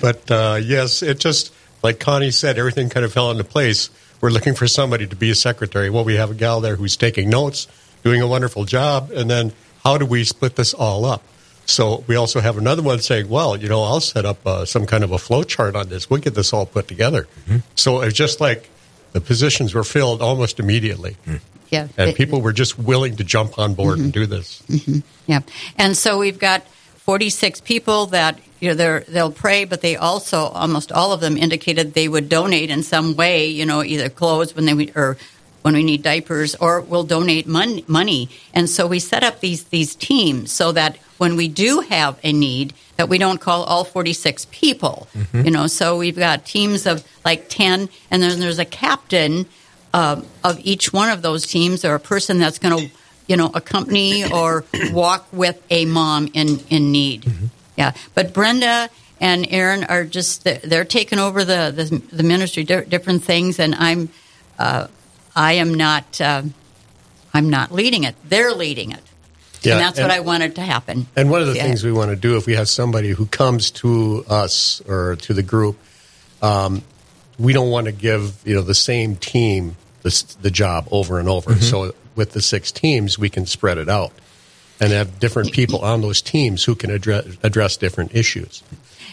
but 0.00 0.28
uh, 0.28 0.58
yes, 0.60 1.02
it 1.02 1.20
just 1.20 1.52
like 1.84 2.00
Connie 2.00 2.32
said, 2.32 2.58
everything 2.58 2.88
kind 2.88 3.04
of 3.04 3.12
fell 3.12 3.30
into 3.30 3.44
place. 3.44 3.90
We're 4.20 4.30
looking 4.30 4.54
for 4.54 4.66
somebody 4.66 5.06
to 5.06 5.14
be 5.14 5.30
a 5.30 5.34
secretary. 5.34 5.88
Well, 5.88 6.04
we 6.04 6.16
have 6.16 6.32
a 6.32 6.34
gal 6.34 6.60
there 6.60 6.76
who's 6.76 6.96
taking 6.96 7.30
notes, 7.30 7.68
doing 8.02 8.20
a 8.20 8.26
wonderful 8.26 8.64
job, 8.64 9.10
and 9.12 9.30
then 9.30 9.52
how 9.84 9.98
do 9.98 10.06
we 10.06 10.24
split 10.24 10.56
this 10.56 10.74
all 10.74 11.04
up? 11.04 11.22
So 11.70 12.04
we 12.06 12.16
also 12.16 12.40
have 12.40 12.58
another 12.58 12.82
one 12.82 12.98
saying, 12.98 13.28
well, 13.28 13.56
you 13.56 13.68
know, 13.68 13.82
I'll 13.82 14.00
set 14.00 14.24
up 14.24 14.44
uh, 14.46 14.64
some 14.64 14.86
kind 14.86 15.04
of 15.04 15.12
a 15.12 15.18
flow 15.18 15.42
chart 15.42 15.76
on 15.76 15.88
this. 15.88 16.10
We'll 16.10 16.20
get 16.20 16.34
this 16.34 16.52
all 16.52 16.66
put 16.66 16.88
together. 16.88 17.28
Mm-hmm. 17.46 17.58
So 17.76 18.02
it's 18.02 18.16
just 18.16 18.40
like 18.40 18.68
the 19.12 19.20
positions 19.20 19.74
were 19.74 19.84
filled 19.84 20.22
almost 20.22 20.58
immediately. 20.58 21.16
Mm-hmm. 21.26 21.36
Yeah. 21.70 21.88
And 21.96 22.16
people 22.16 22.42
were 22.42 22.52
just 22.52 22.78
willing 22.78 23.16
to 23.16 23.24
jump 23.24 23.58
on 23.58 23.74
board 23.74 23.96
mm-hmm. 23.96 24.04
and 24.04 24.12
do 24.12 24.26
this. 24.26 24.62
Mm-hmm. 24.62 24.98
Yeah. 25.26 25.40
And 25.78 25.96
so 25.96 26.18
we've 26.18 26.38
got 26.38 26.66
46 26.66 27.60
people 27.60 28.06
that 28.06 28.38
you 28.58 28.74
know 28.74 29.00
they'll 29.00 29.32
pray, 29.32 29.64
but 29.64 29.80
they 29.80 29.96
also 29.96 30.46
almost 30.46 30.92
all 30.92 31.12
of 31.12 31.20
them 31.20 31.36
indicated 31.36 31.94
they 31.94 32.08
would 32.08 32.28
donate 32.28 32.70
in 32.70 32.82
some 32.82 33.16
way. 33.16 33.46
You 33.46 33.64
know, 33.64 33.82
either 33.82 34.08
clothes 34.08 34.54
when 34.54 34.64
they 34.66 34.92
or 34.94 35.16
when 35.62 35.74
we 35.74 35.82
need 35.82 36.02
diapers, 36.02 36.54
or 36.56 36.80
we'll 36.80 37.04
donate 37.04 37.46
mon- 37.46 37.82
money. 37.86 38.28
And 38.54 38.68
so 38.68 38.86
we 38.86 38.98
set 38.98 39.22
up 39.22 39.40
these 39.40 39.64
these 39.64 39.94
teams 39.94 40.50
so 40.52 40.72
that 40.72 40.96
when 41.18 41.36
we 41.36 41.48
do 41.48 41.80
have 41.80 42.18
a 42.22 42.32
need, 42.32 42.72
that 42.96 43.10
we 43.10 43.18
don't 43.18 43.42
call 43.42 43.64
all 43.64 43.84
46 43.84 44.46
people. 44.50 45.06
Mm-hmm. 45.14 45.44
You 45.44 45.50
know, 45.50 45.66
so 45.66 45.98
we've 45.98 46.16
got 46.16 46.46
teams 46.46 46.86
of 46.86 47.06
like 47.26 47.50
10, 47.50 47.90
and 48.10 48.22
then 48.22 48.40
there's 48.40 48.58
a 48.58 48.64
captain 48.64 49.44
uh, 49.92 50.22
of 50.42 50.58
each 50.60 50.94
one 50.94 51.10
of 51.10 51.20
those 51.20 51.46
teams, 51.46 51.84
or 51.84 51.94
a 51.94 52.00
person 52.00 52.38
that's 52.38 52.58
going 52.58 52.88
to, 52.88 52.94
you 53.26 53.36
know, 53.36 53.50
accompany 53.52 54.30
or 54.30 54.64
walk 54.92 55.26
with 55.30 55.62
a 55.68 55.84
mom 55.84 56.28
in 56.32 56.60
in 56.70 56.90
need. 56.90 57.22
Mm-hmm. 57.22 57.46
Yeah, 57.76 57.92
but 58.14 58.32
Brenda 58.32 58.88
and 59.20 59.46
Aaron 59.50 59.84
are 59.84 60.04
just 60.04 60.44
they're 60.44 60.86
taking 60.86 61.18
over 61.18 61.44
the 61.44 61.70
the, 61.74 62.16
the 62.16 62.22
ministry, 62.22 62.64
different 62.64 63.22
things, 63.24 63.58
and 63.58 63.74
I'm. 63.74 64.08
Uh, 64.58 64.88
I 65.34 65.54
am 65.54 65.74
not. 65.74 66.20
Uh, 66.20 66.42
I'm 67.32 67.50
not 67.50 67.72
leading 67.72 68.04
it. 68.04 68.16
They're 68.24 68.52
leading 68.52 68.92
it. 68.92 69.00
Yeah, 69.62 69.72
and 69.72 69.80
that's 69.80 69.98
and, 69.98 70.08
what 70.08 70.16
I 70.16 70.20
wanted 70.20 70.56
to 70.56 70.62
happen. 70.62 71.06
And 71.16 71.30
one 71.30 71.42
of 71.42 71.48
the 71.48 71.54
yeah. 71.54 71.64
things 71.64 71.84
we 71.84 71.92
want 71.92 72.10
to 72.10 72.16
do, 72.16 72.36
if 72.36 72.46
we 72.46 72.54
have 72.54 72.68
somebody 72.68 73.10
who 73.10 73.26
comes 73.26 73.70
to 73.72 74.24
us 74.28 74.80
or 74.88 75.16
to 75.16 75.34
the 75.34 75.42
group, 75.42 75.78
um, 76.40 76.82
we 77.38 77.52
don't 77.52 77.70
want 77.70 77.86
to 77.86 77.92
give 77.92 78.40
you 78.44 78.54
know 78.54 78.62
the 78.62 78.74
same 78.74 79.16
team 79.16 79.76
the, 80.02 80.34
the 80.42 80.50
job 80.50 80.88
over 80.90 81.18
and 81.18 81.28
over. 81.28 81.50
Mm-hmm. 81.50 81.60
So 81.60 81.94
with 82.16 82.32
the 82.32 82.42
six 82.42 82.72
teams, 82.72 83.18
we 83.18 83.28
can 83.28 83.46
spread 83.46 83.78
it 83.78 83.88
out 83.88 84.12
and 84.80 84.92
have 84.92 85.20
different 85.20 85.52
people 85.52 85.80
on 85.80 86.00
those 86.00 86.22
teams 86.22 86.64
who 86.64 86.74
can 86.74 86.90
address, 86.90 87.26
address 87.42 87.76
different 87.76 88.14
issues. 88.14 88.62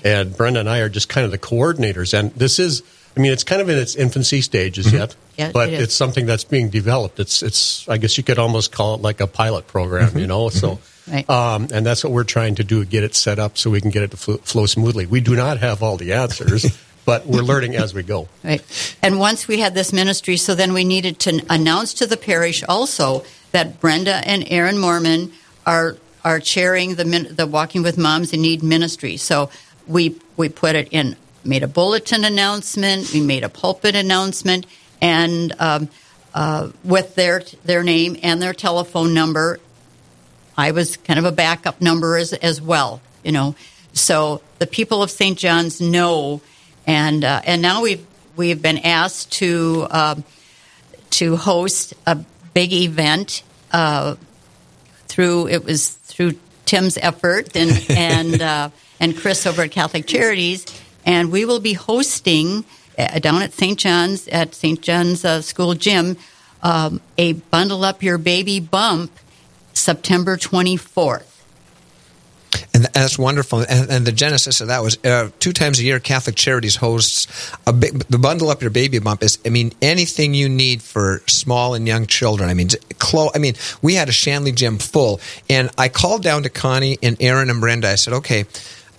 And 0.04 0.36
Brenda 0.36 0.62
and 0.62 0.70
I 0.70 0.80
are 0.80 0.90
just 0.90 1.10
kind 1.10 1.26
of 1.26 1.32
the 1.32 1.38
coordinators. 1.38 2.18
And 2.18 2.32
this 2.34 2.60
is 2.60 2.84
I 3.18 3.20
mean, 3.22 3.32
it's 3.32 3.44
kind 3.44 3.62
of 3.62 3.70
in 3.70 3.78
its 3.78 3.96
infancy 3.96 4.42
stages 4.42 4.88
mm-hmm. 4.88 4.98
yet, 4.98 5.16
yeah, 5.38 5.52
but 5.52 5.70
it 5.70 5.82
it's 5.82 5.96
something 5.96 6.28
that's 6.28 6.44
being 6.44 6.70
developed. 6.70 7.20
It's, 7.20 7.42
it's, 7.42 7.88
I 7.90 7.98
guess 7.98 8.18
you 8.18 8.24
could 8.24 8.38
almost 8.38 8.72
call 8.72 8.96
it 8.96 9.02
like 9.02 9.22
a 9.22 9.28
pilot 9.28 9.66
program, 9.68 10.10
mm-hmm. 10.10 10.20
you 10.20 10.28
know. 10.28 10.50
So, 10.50 10.76
mm-hmm. 10.76 11.12
right. 11.12 11.30
um, 11.30 11.68
and 11.74 11.84
that's 11.84 12.04
what 12.04 12.14
we're 12.14 12.26
trying 12.26 12.56
to 12.56 12.64
do: 12.64 12.86
get 12.86 13.04
it 13.04 13.16
set 13.16 13.40
up 13.40 13.58
so 13.58 13.72
we 13.72 13.82
can 13.82 13.90
get 13.90 14.04
it 14.04 14.12
to 14.12 14.18
flow, 14.18 14.38
flow 14.38 14.66
smoothly. 14.68 15.08
We 15.08 15.20
do 15.20 15.36
not 15.36 15.58
have 15.58 15.82
all 15.82 15.98
the 15.98 16.14
answers. 16.14 16.66
but 17.06 17.26
we're 17.26 17.42
learning 17.42 17.74
as 17.78 17.94
we 17.94 18.04
go. 18.04 18.28
Right. 18.44 18.62
And 19.02 19.18
once 19.18 19.48
we 19.48 19.62
had 19.62 19.74
this 19.74 19.94
ministry, 19.94 20.36
so 20.36 20.56
then 20.56 20.74
we 20.74 20.84
needed 20.84 21.20
to 21.20 21.42
announce 21.50 21.94
to 21.96 22.06
the 22.06 22.18
parish 22.18 22.66
also 22.68 23.24
that 23.54 23.80
Brenda 23.80 24.16
and 24.28 24.46
Aaron 24.50 24.78
Mormon 24.78 25.32
are 25.66 25.96
are 26.26 26.42
chairing 26.42 26.96
the 26.96 27.06
the 27.34 27.48
Walking 27.48 27.82
with 27.82 27.98
Moms 27.98 28.34
in 28.34 28.42
Need 28.42 28.62
ministry. 28.62 29.16
So 29.16 29.50
we 29.88 30.20
we 30.36 30.50
put 30.50 30.76
it 30.76 30.90
in 30.92 31.16
made 31.48 31.64
a 31.64 31.68
bulletin 31.68 32.26
announcement, 32.26 33.12
we 33.14 33.22
made 33.22 33.44
a 33.44 33.50
pulpit 33.50 33.96
announcement, 33.96 34.66
and 35.02 35.54
um, 35.60 35.90
uh, 36.34 36.70
with 36.84 37.16
their 37.16 37.42
their 37.64 37.84
name 37.84 38.18
and 38.22 38.42
their 38.42 38.54
telephone 38.54 39.14
number. 39.14 39.60
I 40.58 40.72
was 40.72 40.98
kind 40.98 41.20
of 41.20 41.26
a 41.26 41.32
backup 41.32 41.82
number 41.82 42.18
as 42.18 42.34
as 42.34 42.62
well, 42.62 43.02
you 43.24 43.32
know. 43.32 43.56
So 43.94 44.42
the 44.60 44.68
people 44.68 45.02
of 45.02 45.10
St. 45.10 45.38
John's 45.38 45.82
know, 45.82 46.42
and 46.86 47.24
uh, 47.24 47.42
and 47.46 47.62
now 47.62 47.82
we've 47.82 48.06
we've 48.36 48.62
been 48.62 48.80
asked 48.80 49.32
to 49.34 49.88
uh, 49.90 50.16
to 51.12 51.36
host 51.38 51.94
a 52.06 52.18
big 52.54 52.74
event 52.74 53.44
uh, 53.72 54.16
through 55.08 55.48
it 55.48 55.64
was 55.64 55.90
through 55.90 56.34
Tim's 56.66 56.98
effort 56.98 57.56
and 57.56 57.86
and 57.90 58.42
uh, 58.42 58.70
and 59.00 59.18
Chris 59.18 59.46
over 59.46 59.64
at 59.64 59.72
Catholic 59.72 60.06
Charities 60.08 60.66
and 61.08 61.32
we 61.32 61.46
will 61.46 61.60
be 61.60 61.74
hosting 61.74 62.66
uh, 63.00 63.18
down 63.18 63.42
at 63.42 63.54
St. 63.54 63.80
John's 63.80 64.28
at 64.28 64.54
St. 64.54 64.80
John's 64.80 65.26
uh, 65.26 65.42
School 65.42 65.74
Gym 65.74 66.18
um, 66.62 67.02
a 67.18 67.34
Bundle 67.34 67.84
Up 67.84 68.04
Your 68.04 68.18
Baby 68.18 68.60
Bump 68.60 69.12
September 69.74 70.38
24th. 70.38 71.24
And 72.74 72.86
that's 72.94 73.18
wonderful. 73.20 73.60
And, 73.60 73.90
and 73.90 74.06
the 74.06 74.12
genesis 74.12 74.62
of 74.62 74.68
that 74.68 74.82
was 74.82 74.98
uh, 75.04 75.30
two 75.40 75.52
times 75.52 75.80
a 75.80 75.84
year, 75.84 76.00
Catholic 76.00 76.36
Charities 76.36 76.76
hosts 76.76 77.52
a 77.66 77.74
big, 77.74 78.00
the 78.06 78.18
Bundle 78.18 78.50
Up 78.50 78.62
Your 78.62 78.72
Baby 78.72 79.00
Bump 79.00 79.24
is, 79.24 79.40
I 79.46 79.50
mean, 79.50 79.74
anything 79.82 80.34
you 80.34 80.48
need 80.48 80.82
for 80.82 81.22
small 81.28 81.74
and 81.74 81.88
young 81.88 82.06
children. 82.06 82.50
I 82.50 82.54
mean, 82.54 82.70
I 83.34 83.40
mean, 83.40 83.56
we 83.82 83.96
had 83.96 84.10
a 84.10 84.12
Shanley 84.12 84.52
gym 84.52 84.78
full, 84.78 85.20
and 85.50 85.70
I 85.78 85.90
called 85.90 86.24
down 86.24 86.44
to 86.44 86.50
Connie 86.50 86.98
and 87.04 87.18
Aaron 87.20 87.50
and 87.50 87.60
Brenda. 87.60 87.90
I 87.90 87.96
said, 87.96 88.14
okay, 88.14 88.46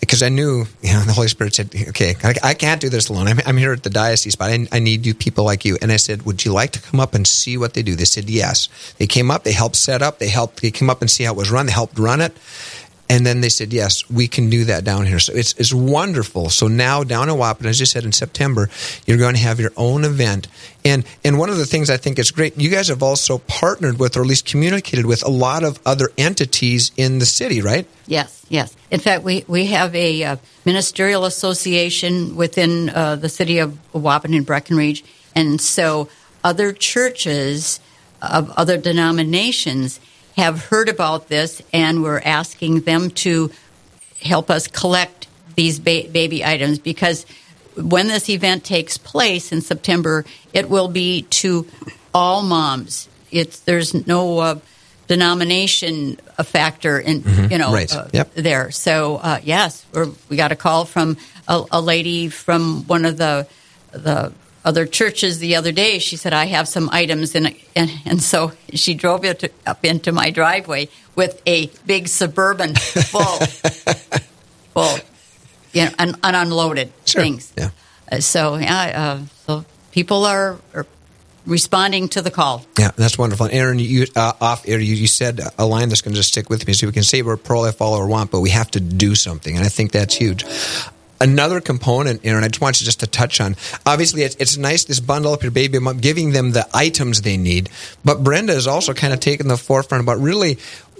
because 0.01 0.23
I 0.23 0.29
knew, 0.29 0.65
you 0.83 0.93
know, 0.93 1.01
the 1.01 1.13
Holy 1.13 1.29
Spirit 1.29 1.55
said, 1.55 1.75
okay, 1.89 2.15
I, 2.23 2.35
I 2.43 2.55
can't 2.55 2.81
do 2.81 2.89
this 2.89 3.09
alone. 3.09 3.29
I'm, 3.29 3.41
I'm, 3.47 3.57
here 3.57 3.73
at 3.73 3.83
the 3.83 3.91
diocese, 3.91 4.37
but 4.37 4.51
I, 4.51 4.67
I, 4.73 4.79
need 4.79 5.05
you 5.05 5.15
people 5.15 5.45
like 5.45 5.65
you. 5.65 5.77
And 5.83 5.91
I 5.91 5.97
said, 5.97 6.23
would 6.23 6.45
you 6.45 6.53
like 6.53 6.73
to 6.73 6.81
come 6.81 7.01
up 7.01 7.15
and 7.15 7.27
see 7.27 7.57
what 7.57 7.75
they 7.75 7.83
do? 7.83 7.95
They 7.97 8.05
said, 8.05 8.31
yes. 8.31 8.69
They 8.99 9.07
came 9.07 9.31
up, 9.31 9.45
they 9.45 9.53
helped 9.53 9.77
set 9.77 10.03
up, 10.03 10.19
they 10.19 10.29
helped, 10.29 10.63
they 10.63 10.71
came 10.71 10.89
up 10.89 11.01
and 11.01 11.11
see 11.11 11.25
how 11.25 11.33
it 11.33 11.37
was 11.37 11.51
run, 11.51 11.67
they 11.67 11.73
helped 11.73 11.99
run 11.99 12.21
it. 12.21 12.37
And 13.11 13.25
then 13.25 13.41
they 13.41 13.49
said, 13.49 13.73
yes, 13.73 14.09
we 14.11 14.29
can 14.29 14.51
do 14.51 14.65
that 14.65 14.85
down 14.85 15.07
here. 15.07 15.19
So 15.19 15.33
it's, 15.33 15.55
it's 15.55 15.73
wonderful. 15.73 16.51
So 16.51 16.69
now 16.69 17.05
down 17.05 17.31
in 17.31 17.37
Wahpeton, 17.37 17.65
as 17.65 17.81
you 17.81 17.87
said, 17.87 18.05
in 18.05 18.13
September, 18.13 18.69
you're 19.07 19.17
going 19.17 19.35
to 19.35 19.41
have 19.41 19.59
your 19.59 19.73
own 19.79 20.05
event. 20.05 20.47
And, 20.85 21.07
and 21.25 21.39
one 21.39 21.49
of 21.49 21.57
the 21.57 21.65
things 21.65 21.89
I 21.89 21.97
think 21.97 22.19
is 22.19 22.31
great, 22.31 22.59
you 22.59 22.69
guys 22.69 22.89
have 22.89 23.03
also 23.03 23.39
partnered 23.39 23.99
with, 23.99 24.17
or 24.17 24.21
at 24.21 24.27
least 24.27 24.45
communicated 24.45 25.07
with, 25.07 25.25
a 25.25 25.31
lot 25.31 25.65
of 25.65 25.81
other 25.87 26.11
entities 26.19 26.93
in 26.97 27.19
the 27.19 27.27
city, 27.27 27.63
right? 27.63 27.87
Yes, 28.07 28.45
yes. 28.51 28.77
In 28.91 29.01
fact, 29.01 29.25
we, 29.25 29.45
we 29.49 29.67
have 29.67 29.95
a 29.95 30.23
uh, 30.23 30.37
ministerial 30.67 31.25
association 31.25 32.37
within 32.37 32.91
uh, 32.91 33.17
the 33.17 33.29
city 33.31 33.59
of 33.59 33.79
Wahpeton 33.95 34.37
and 34.37 34.47
Breckenridge. 34.47 35.03
And 35.35 35.61
so 35.61 36.09
other 36.45 36.73
churches 36.73 37.81
of 38.21 38.51
other 38.51 38.77
denominations 38.77 39.99
have 40.39 40.65
heard 40.67 40.89
about 40.89 41.29
this 41.29 41.61
and 41.73 42.03
we're 42.03 42.21
asking 42.21 42.83
them 42.83 43.11
to 43.11 43.51
help 44.23 44.51
us 44.51 44.69
collect 44.69 45.27
these 45.57 45.81
ba- 45.81 46.09
baby 46.13 46.45
items 46.45 46.79
because 46.79 47.27
when 47.77 48.07
this 48.07 48.29
event 48.29 48.63
takes 48.65 48.99
place 48.99 49.51
in 49.51 49.61
September, 49.61 50.25
it 50.53 50.71
will 50.71 50.89
be 50.89 51.23
to 51.23 51.67
all 52.15 52.43
moms. 52.43 53.09
It's 53.33 53.61
there's 53.61 54.07
no 54.07 54.39
uh, 54.39 54.59
denomination 55.09 56.19
a 56.39 56.45
factor 56.45 57.01
in 57.01 57.23
mm-hmm. 57.23 57.53
you 57.53 57.59
know 57.59 57.73
right. 57.73 57.93
uh, 57.93 58.07
yep. 58.13 58.33
there. 58.35 58.71
So 58.71 59.17
uh, 59.17 59.41
yes, 59.43 59.85
we 60.29 60.37
got 60.37 60.53
a 60.53 60.57
call 60.57 60.85
from 60.85 61.17
a, 61.49 61.65
a 61.73 61.81
lady 61.81 62.29
from 62.29 62.87
one 62.87 63.05
of 63.05 63.17
the 63.17 63.49
the 63.91 64.33
other 64.69 64.85
churches 64.85 65.39
the 65.39 65.57
other 65.57 65.73
day. 65.73 65.99
She 65.99 66.17
said, 66.17 66.35
I 66.35 66.45
have 66.45 66.69
some 66.69 66.91
items. 66.93 67.35
And, 67.35 67.57
and, 67.75 67.91
and 68.05 68.23
so 68.23 68.53
she 68.75 68.93
drove 68.93 69.25
it 69.25 69.55
up 69.67 69.83
into 69.83 70.13
my 70.13 70.31
driveway 70.31 70.89
with 71.17 71.41
a 71.47 71.71
big 71.87 72.07
suburban 72.07 72.75
full, 73.13 73.39
full, 74.75 74.99
you 75.73 75.87
know, 75.87 75.91
un, 75.99 76.15
unloaded 76.23 76.93
sure. 77.07 77.23
things. 77.23 77.51
Yeah. 77.57 77.71
Uh, 78.13 78.21
so, 78.21 78.57
yeah, 78.57 79.19
uh, 79.21 79.27
so 79.47 79.65
people 79.91 80.27
are, 80.27 80.59
are, 80.75 80.87
responding 81.47 82.09
to 82.11 82.21
the 82.21 82.31
call. 82.31 82.67
Yeah, 82.79 82.91
that's 82.95 83.17
wonderful. 83.17 83.47
And 83.47 83.55
Aaron, 83.55 83.79
you 83.79 84.07
uh, 84.15 84.35
off 84.39 84.69
air, 84.69 84.79
you, 84.79 84.95
you 84.95 85.07
said 85.07 85.41
a 85.57 85.65
line 85.65 85.89
that's 85.89 86.03
going 86.03 86.13
to 86.13 86.19
just 86.19 86.29
stick 86.29 86.51
with 86.51 86.67
me. 86.67 86.75
So 86.75 86.87
we 86.87 86.93
can 86.93 87.05
say 87.05 87.23
we're 87.23 87.39
pro 87.39 87.63
life 87.63 87.81
all 87.81 87.95
our 87.95 88.07
want, 88.07 88.31
but 88.31 88.41
we 88.41 88.51
have 88.51 88.71
to 88.73 88.81
do 88.81 89.15
something, 89.15 89.57
and 89.57 89.65
I 89.65 89.71
think 89.71 89.93
that's 89.93 90.15
huge. 90.15 90.45
Another 91.21 91.61
component, 91.61 92.25
Aaron, 92.25 92.45
I 92.45 92.49
just 92.49 92.61
want 92.61 92.81
you 92.81 92.85
just 92.85 93.01
to 93.01 93.07
touch 93.07 93.41
on. 93.41 93.57
Obviously, 93.85 94.23
it's, 94.23 94.37
it's 94.37 94.57
nice 94.57 94.85
this 94.85 95.01
bundle 95.01 95.33
up 95.33 95.43
your 95.43 95.51
baby, 95.51 95.79
giving 96.01 96.33
them 96.33 96.53
the 96.53 96.69
items 96.73 97.23
they 97.23 97.37
need. 97.37 97.71
But 98.05 98.23
Brenda 98.23 98.53
is 98.53 98.67
also 98.67 98.95
kind 98.95 99.13
of 99.13 99.21
taking 99.21 99.49
the 99.49 99.57
forefront 99.57 100.03
about 100.03 100.19
really 100.19 100.59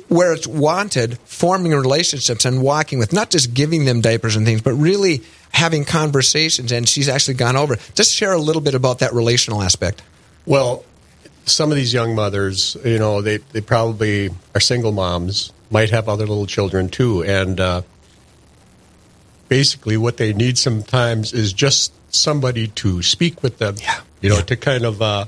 where 0.09 0.33
it's 0.33 0.47
wanted, 0.47 1.19
forming 1.19 1.73
relationships 1.73 2.45
and 2.45 2.63
walking 2.63 2.99
with, 2.99 3.13
not 3.13 3.31
just 3.31 3.55
giving 3.55 3.85
them 3.85 4.01
diapers 4.01 4.37
and 4.37 4.47
things, 4.47 4.63
but 4.63 4.73
really 4.73 5.23
having 5.53 5.85
conversations. 5.85 6.73
And 6.73 6.89
she's 6.89 7.09
actually 7.09 7.35
gone 7.35 7.57
over. 7.57 7.77
Just 7.95 8.15
share 8.15 8.33
a 8.33 8.39
little 8.39 8.63
bit 8.63 8.75
about 8.75 9.01
that 9.01 9.13
relational 9.13 9.63
aspect. 9.63 10.03
Well, 10.47 10.85
some 11.45 11.71
of 11.71 11.77
these 11.77 11.93
young 11.93 12.15
mothers, 12.15 12.77
you 12.85 12.99
know, 12.99 13.23
they, 13.23 13.37
they 13.37 13.61
probably 13.61 14.31
are 14.55 14.61
single 14.61 14.93
moms, 14.93 15.53
might 15.71 15.91
have 15.91 16.09
other 16.09 16.27
little 16.27 16.47
children 16.47 16.89
too. 16.89 17.23
And, 17.23 17.61
uh, 17.61 17.83
basically 19.49 19.97
what 19.97 20.17
they 20.17 20.33
need 20.33 20.59
sometimes 20.59 21.33
is 21.33 21.53
just 21.53 21.93
somebody 22.15 22.69
to 22.69 23.03
speak 23.03 23.43
with 23.43 23.59
them. 23.59 23.77
Yeah. 23.81 24.01
You 24.21 24.31
know, 24.31 24.37
yeah. 24.37 24.43
to 24.43 24.57
kind 24.57 24.85
of 24.85 25.03
uh, 25.03 25.27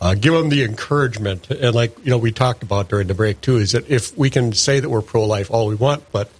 uh, 0.00 0.14
give 0.14 0.32
them 0.32 0.48
the 0.48 0.64
encouragement. 0.64 1.50
And 1.50 1.74
like 1.74 1.96
you 2.04 2.10
know, 2.10 2.18
we 2.18 2.32
talked 2.32 2.62
about 2.62 2.88
during 2.88 3.06
the 3.06 3.14
break 3.14 3.40
too, 3.40 3.56
is 3.56 3.72
that 3.72 3.88
if 3.90 4.16
we 4.16 4.30
can 4.30 4.52
say 4.52 4.80
that 4.80 4.88
we're 4.88 5.02
pro-life 5.02 5.50
all 5.50 5.66
we 5.66 5.74
want, 5.74 6.10
but 6.12 6.30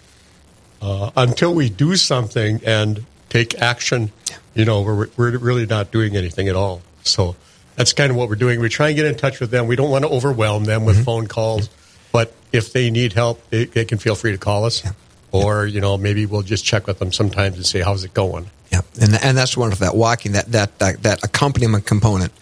uh, 0.80 1.10
until 1.16 1.54
we 1.54 1.68
do 1.68 1.96
something 1.96 2.60
and 2.64 3.04
take 3.28 3.60
action, 3.60 4.12
you 4.54 4.64
know, 4.64 4.82
we're 4.82 5.08
we're 5.16 5.38
really 5.38 5.66
not 5.66 5.90
doing 5.90 6.16
anything 6.16 6.48
at 6.48 6.56
all. 6.56 6.82
So 7.02 7.36
that's 7.76 7.92
kind 7.92 8.10
of 8.10 8.16
what 8.16 8.28
we're 8.28 8.36
doing. 8.36 8.60
We 8.60 8.68
try 8.68 8.88
and 8.88 8.96
get 8.96 9.06
in 9.06 9.16
touch 9.16 9.40
with 9.40 9.50
them. 9.50 9.66
We 9.66 9.76
don't 9.76 9.90
want 9.90 10.04
to 10.04 10.10
overwhelm 10.10 10.64
them 10.64 10.84
with 10.84 10.96
mm-hmm. 10.96 11.04
phone 11.04 11.26
calls, 11.28 11.70
but 12.12 12.34
if 12.52 12.72
they 12.72 12.90
need 12.90 13.12
help, 13.12 13.48
they, 13.50 13.66
they, 13.66 13.84
can 13.84 13.98
feel 13.98 14.14
free 14.14 14.32
to 14.32 14.38
call 14.38 14.64
us. 14.64 14.84
Yeah 14.84 14.92
or 15.32 15.66
you 15.66 15.80
know 15.80 15.96
maybe 15.98 16.26
we'll 16.26 16.42
just 16.42 16.64
check 16.64 16.86
with 16.86 16.98
them 16.98 17.12
sometimes 17.12 17.56
and 17.56 17.66
say 17.66 17.80
how's 17.80 18.04
it 18.04 18.14
going. 18.14 18.50
Yeah, 18.72 18.80
and 19.00 19.14
and 19.22 19.36
that's 19.36 19.56
wonderful. 19.56 19.86
That 19.86 19.96
walking 19.96 20.32
that 20.32 20.52
that 20.52 20.78
that, 20.78 21.02
that 21.02 21.24
accompaniment 21.24 21.86
component. 21.86 22.32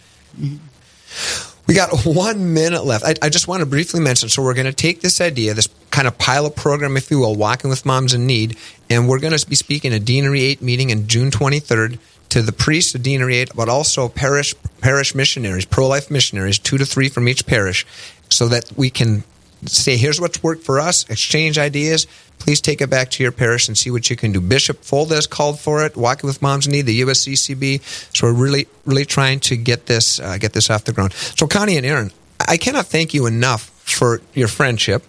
We 1.67 1.75
got 1.75 2.05
one 2.05 2.55
minute 2.55 2.85
left. 2.85 3.05
I, 3.05 3.15
I, 3.21 3.29
just 3.29 3.49
want 3.49 3.59
to 3.59 3.67
briefly 3.67 3.99
mention. 3.99 4.29
So 4.29 4.41
we're 4.41 4.55
going 4.55 4.67
to 4.67 4.73
take 4.73 5.01
this 5.01 5.21
idea, 5.21 5.53
this 5.53 5.69
kind 5.91 6.07
of 6.07 6.17
pilot 6.17 6.55
program, 6.55 6.97
if 6.97 7.11
you 7.11 7.19
will, 7.19 7.35
walking 7.35 7.71
with 7.71 7.85
moms 7.85 8.15
in 8.15 8.25
need, 8.25 8.57
and 8.89 9.09
we're 9.09 9.19
going 9.19 9.37
to 9.37 9.49
be 9.49 9.57
speaking 9.57 9.93
at 9.93 10.03
Deanery 10.03 10.43
Eight 10.43 10.63
meeting 10.63 10.91
in 10.91 11.09
June 11.09 11.33
23rd 11.33 11.99
to 12.29 12.43
the 12.43 12.53
priests 12.53 12.95
of 12.95 13.03
Deanery 13.03 13.37
Eight, 13.37 13.51
but 13.55 13.69
also 13.69 14.09
parish 14.09 14.55
parish 14.81 15.15
missionaries, 15.15 15.65
pro 15.65 15.89
life 15.89 16.09
missionaries, 16.09 16.59
two 16.61 16.79
to 16.79 16.87
three 16.87 17.09
from 17.09 17.29
each 17.29 17.47
parish, 17.47 17.85
so 18.31 18.47
that 18.47 18.71
we 18.77 18.89
can 18.89 19.25
say, 19.69 19.97
here's 19.97 20.21
what's 20.21 20.43
worked 20.43 20.63
for 20.63 20.81
us, 20.81 21.09
exchange 21.09 21.59
ideas. 21.59 22.07
Please 22.39 22.61
take 22.61 22.81
it 22.81 22.91
back 22.91 23.11
to 23.13 23.23
your 23.23 23.33
parish 23.33 23.69
and 23.69 23.77
see 23.77 23.91
what 23.91 24.09
you 24.11 24.17
can 24.17 24.33
do. 24.33 24.41
Bishop 24.41 24.83
Folda 24.83 25.15
has 25.15 25.27
called 25.27 25.59
for 25.59 25.85
it. 25.85 25.97
Walking 25.97 26.29
with 26.29 26.43
Moms 26.43 26.67
in 26.67 26.73
Need, 26.73 26.83
the 26.83 27.01
USCCB. 27.01 28.17
So 28.17 28.27
we're 28.27 28.35
really, 28.35 28.69
really 28.85 29.05
trying 29.05 29.41
to 29.41 29.57
get 29.57 29.87
this, 29.87 30.21
uh, 30.21 30.37
get 30.39 30.53
this 30.53 30.69
off 30.71 30.85
the 30.85 30.93
ground. 30.93 31.13
So 31.13 31.47
Connie 31.47 31.77
and 31.77 31.87
Aaron, 31.87 32.13
I 32.47 32.57
cannot 32.57 32.87
thank 32.87 33.15
you 33.15 33.27
enough 33.27 33.71
for 33.85 34.21
your 34.35 34.49
friendship 34.49 35.05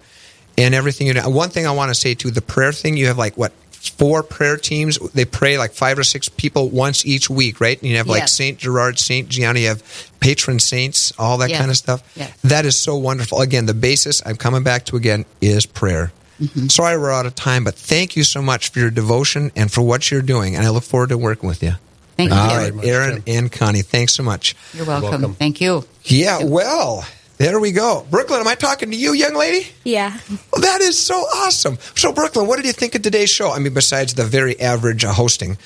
and 0.58 0.74
everything 0.74 1.08
you 1.08 1.14
do. 1.14 1.30
One 1.30 1.50
thing 1.50 1.68
I 1.68 1.72
want 1.72 1.90
to 1.90 1.96
say 1.96 2.16
too, 2.16 2.32
the 2.32 2.42
prayer 2.42 2.72
thing, 2.72 2.98
you 2.98 3.08
have 3.08 3.18
like 3.18 3.38
what 3.38 3.52
four 3.78 4.24
prayer 4.24 4.58
teams. 4.58 4.98
They 5.12 5.26
pray 5.26 5.58
like 5.58 5.72
five 5.72 5.98
or 5.98 6.04
six 6.04 6.30
people 6.30 6.70
once 6.70 7.06
each 7.06 7.30
week, 7.30 7.62
right? 7.62 7.80
And 7.80 7.90
you 7.90 7.98
have 7.98 8.08
like 8.08 8.22
yes. 8.22 8.34
Saint 8.34 8.58
Gerard, 8.58 9.00
Saint 9.00 9.30
Gianna, 9.30 9.60
you 9.60 9.68
have 9.68 10.12
patron 10.20 10.60
saints, 10.60 11.14
all 11.18 11.38
that 11.40 11.50
yes. 11.50 11.60
kind 11.60 11.72
of 11.72 11.78
stuff. 11.78 12.12
Yes. 12.16 12.36
That 12.42 12.66
is 12.66 12.78
so 12.78 12.98
wonderful. 12.98 13.42
Again, 13.42 13.66
the 13.66 13.74
basis 13.74 14.22
I'm 14.26 14.36
coming 14.36 14.64
back 14.64 14.86
to 14.86 14.96
again 14.96 15.26
is 15.42 15.66
prayer. 15.66 16.12
Mm-hmm. 16.40 16.68
Sorry 16.68 16.98
we're 16.98 17.12
out 17.12 17.26
of 17.26 17.34
time, 17.36 17.64
but 17.64 17.76
thank 17.76 18.16
you 18.16 18.24
so 18.24 18.42
much 18.42 18.70
for 18.70 18.80
your 18.80 18.92
devotion 18.92 19.52
and 19.56 19.72
for 19.72 19.82
what 19.82 20.12
you're 20.12 20.22
doing. 20.22 20.56
And 20.56 20.66
I 20.66 20.70
look 20.70 20.84
forward 20.84 21.10
to 21.10 21.18
working 21.18 21.50
with 21.50 21.64
you. 21.64 21.74
Thank 22.16 22.32
you. 22.32 22.36
All 22.36 22.58
right, 22.58 22.74
Aaron 22.84 23.24
and 23.28 23.52
Connie, 23.52 23.84
thanks 23.84 24.14
so 24.14 24.24
much. 24.24 24.56
You're 24.74 24.86
welcome. 24.86 25.10
welcome. 25.10 25.34
Thank 25.36 25.62
you. 25.62 25.86
Yeah, 26.04 26.44
well, 26.44 27.06
there 27.38 27.60
we 27.60 27.72
go. 27.72 28.06
Brooklyn, 28.10 28.40
am 28.40 28.48
I 28.48 28.56
talking 28.56 28.92
to 28.92 28.98
you, 28.98 29.14
young 29.14 29.36
lady? 29.36 29.68
Yeah. 29.84 30.18
Well, 30.52 30.62
that 30.62 30.82
is 30.82 30.98
so 30.98 31.16
awesome. 31.16 31.78
So, 31.96 32.12
Brooklyn, 32.12 32.48
what 32.48 32.58
did 32.58 32.66
you 32.66 32.74
think 32.74 32.96
of 32.96 33.02
today's 33.02 33.30
show? 33.30 33.52
I 33.52 33.60
mean, 33.60 33.74
besides 33.74 34.14
the 34.14 34.26
very 34.26 34.60
average 34.60 35.06
uh, 35.06 35.14
hosting. 35.14 35.58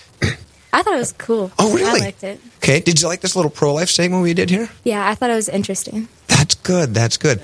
I 0.73 0.83
thought 0.83 0.93
it 0.93 0.97
was 0.97 1.13
cool. 1.13 1.51
Oh, 1.59 1.73
really? 1.73 2.01
I 2.01 2.05
liked 2.05 2.23
it. 2.23 2.39
Okay. 2.57 2.79
Did 2.79 3.01
you 3.01 3.07
like 3.07 3.21
this 3.21 3.35
little 3.35 3.51
pro 3.51 3.73
life 3.73 3.89
segment 3.89 4.23
we 4.23 4.33
did 4.33 4.49
here? 4.49 4.69
Yeah, 4.83 5.07
I 5.07 5.15
thought 5.15 5.29
it 5.29 5.35
was 5.35 5.49
interesting. 5.49 6.07
That's 6.27 6.55
good. 6.55 6.93
That's 6.93 7.17
good 7.17 7.41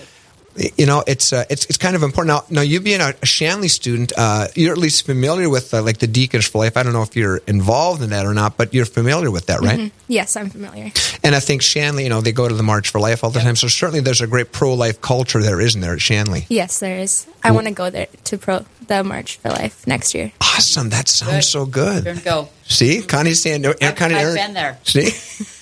you 0.75 0.85
know, 0.85 1.03
it's 1.05 1.33
uh, 1.33 1.45
it's 1.49 1.65
it's 1.65 1.77
kind 1.77 1.95
of 1.95 2.03
important. 2.03 2.27
Now, 2.27 2.43
now 2.49 2.61
you 2.61 2.79
being 2.79 3.01
a 3.01 3.13
Shanley 3.25 3.67
student, 3.67 4.11
uh, 4.17 4.47
you're 4.55 4.71
at 4.71 4.77
least 4.77 5.05
familiar 5.05 5.49
with 5.49 5.73
uh, 5.73 5.81
like 5.81 5.99
the 5.99 6.07
Deacons 6.07 6.47
for 6.47 6.59
Life. 6.59 6.77
I 6.77 6.83
don't 6.83 6.93
know 6.93 7.03
if 7.03 7.15
you're 7.15 7.37
involved 7.47 8.01
in 8.01 8.09
that 8.09 8.25
or 8.25 8.33
not, 8.33 8.57
but 8.57 8.73
you're 8.73 8.85
familiar 8.85 9.29
with 9.29 9.47
that, 9.47 9.61
right? 9.61 9.79
Mm-hmm. 9.79 9.97
Yes, 10.07 10.35
I'm 10.35 10.49
familiar. 10.49 10.91
And 11.23 11.35
I 11.35 11.39
think 11.39 11.61
Shanley, 11.61 12.03
you 12.03 12.09
know, 12.09 12.21
they 12.21 12.31
go 12.31 12.47
to 12.47 12.55
the 12.55 12.63
March 12.63 12.89
for 12.89 12.99
Life 12.99 13.23
all 13.23 13.29
the 13.29 13.39
yep. 13.39 13.45
time. 13.45 13.55
So 13.55 13.67
certainly, 13.67 13.99
there's 13.99 14.21
a 14.21 14.27
great 14.27 14.51
pro 14.51 14.73
life 14.73 15.01
culture 15.01 15.41
there, 15.41 15.61
isn't 15.61 15.81
there, 15.81 15.93
at 15.93 16.01
Shanley? 16.01 16.45
Yes, 16.49 16.79
there 16.79 16.99
is. 16.99 17.27
I 17.43 17.51
want 17.51 17.67
to 17.67 17.73
go 17.73 17.89
there 17.89 18.07
to 18.25 18.37
pro 18.37 18.65
the 18.87 19.03
March 19.03 19.37
for 19.37 19.49
Life 19.49 19.85
next 19.85 20.13
year. 20.13 20.31
Awesome! 20.41 20.89
That 20.89 21.07
sounds 21.07 21.31
good. 21.31 21.43
so 21.43 21.65
good. 21.65 22.23
Go. 22.23 22.49
See, 22.69 23.01
Connie's 23.01 23.41
saying, 23.41 23.61
no, 23.61 23.73
I've- 23.81 23.95
Connie, 23.95 24.15
I've 24.15 24.21
Aaron- 24.25 24.35
been 24.35 24.53
there. 24.53 24.77
See, 24.83 25.09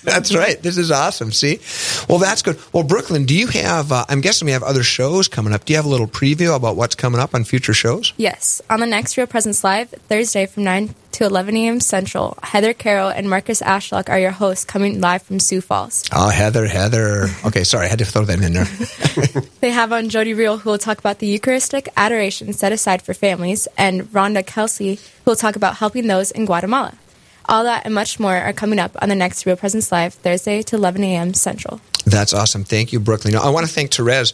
that's 0.04 0.34
right. 0.34 0.60
This 0.60 0.76
is 0.76 0.90
awesome. 0.90 1.30
See, 1.32 1.60
well, 2.08 2.18
that's 2.18 2.42
good. 2.42 2.58
Well, 2.72 2.82
Brooklyn, 2.82 3.24
do 3.26 3.34
you 3.36 3.46
have? 3.46 3.92
Uh, 3.92 4.04
I'm 4.08 4.20
guessing 4.20 4.46
we 4.46 4.52
have 4.52 4.62
other 4.64 4.82
shows 4.82 5.28
coming 5.28 5.52
up. 5.52 5.64
Do 5.64 5.72
you 5.72 5.76
have 5.76 5.86
a 5.86 5.88
little 5.88 6.08
preview 6.08 6.54
about 6.56 6.74
what's 6.76 6.94
coming 6.96 7.20
up 7.20 7.34
on 7.34 7.44
future 7.44 7.74
shows? 7.74 8.12
Yes, 8.16 8.60
on 8.68 8.80
the 8.80 8.86
next 8.86 9.16
Real 9.16 9.26
Presence 9.28 9.62
Live, 9.62 9.90
Thursday 9.90 10.46
from 10.46 10.64
9 10.64 10.94
to 11.12 11.24
11 11.24 11.56
a.m. 11.56 11.80
Central, 11.80 12.36
Heather 12.42 12.72
Carroll 12.72 13.08
and 13.08 13.28
Marcus 13.28 13.60
Ashlock 13.62 14.08
are 14.08 14.18
your 14.18 14.30
hosts 14.30 14.64
coming 14.64 15.00
live 15.00 15.22
from 15.22 15.40
Sioux 15.40 15.60
Falls. 15.60 16.04
Oh, 16.12 16.28
Heather, 16.28 16.66
Heather. 16.66 17.28
Okay, 17.44 17.64
sorry, 17.64 17.86
I 17.86 17.88
had 17.88 17.98
to 18.00 18.04
throw 18.04 18.24
that 18.24 18.42
in 18.42 18.52
there. 18.52 19.42
They 19.60 19.70
have 19.70 19.92
on 19.92 20.08
Jody 20.08 20.34
Reel, 20.34 20.58
who 20.58 20.70
will 20.70 20.78
talk 20.78 20.98
about 20.98 21.18
the 21.18 21.26
Eucharistic 21.26 21.88
adoration 21.96 22.52
set 22.52 22.72
aside 22.72 23.02
for 23.02 23.14
families, 23.14 23.66
and 23.76 24.02
Rhonda 24.12 24.46
Kelsey, 24.46 24.96
who 24.96 25.30
will 25.30 25.36
talk 25.36 25.56
about 25.56 25.76
helping 25.76 26.06
those 26.06 26.30
in 26.30 26.44
Guatemala. 26.44 26.94
All 27.48 27.64
that 27.64 27.84
and 27.84 27.94
much 27.94 28.18
more 28.18 28.36
are 28.36 28.52
coming 28.52 28.78
up 28.78 28.96
on 29.00 29.08
the 29.08 29.14
next 29.14 29.46
Real 29.46 29.56
Presence 29.56 29.90
Live, 29.92 30.14
Thursday 30.14 30.62
to 30.62 30.76
11 30.76 31.02
a.m. 31.04 31.34
Central. 31.34 31.80
That's 32.04 32.32
awesome. 32.32 32.62
Thank 32.62 32.92
you, 32.92 33.00
Brooklyn. 33.00 33.34
I 33.34 33.50
want 33.50 33.66
to 33.66 33.72
thank 33.72 33.92
Therese. 33.92 34.32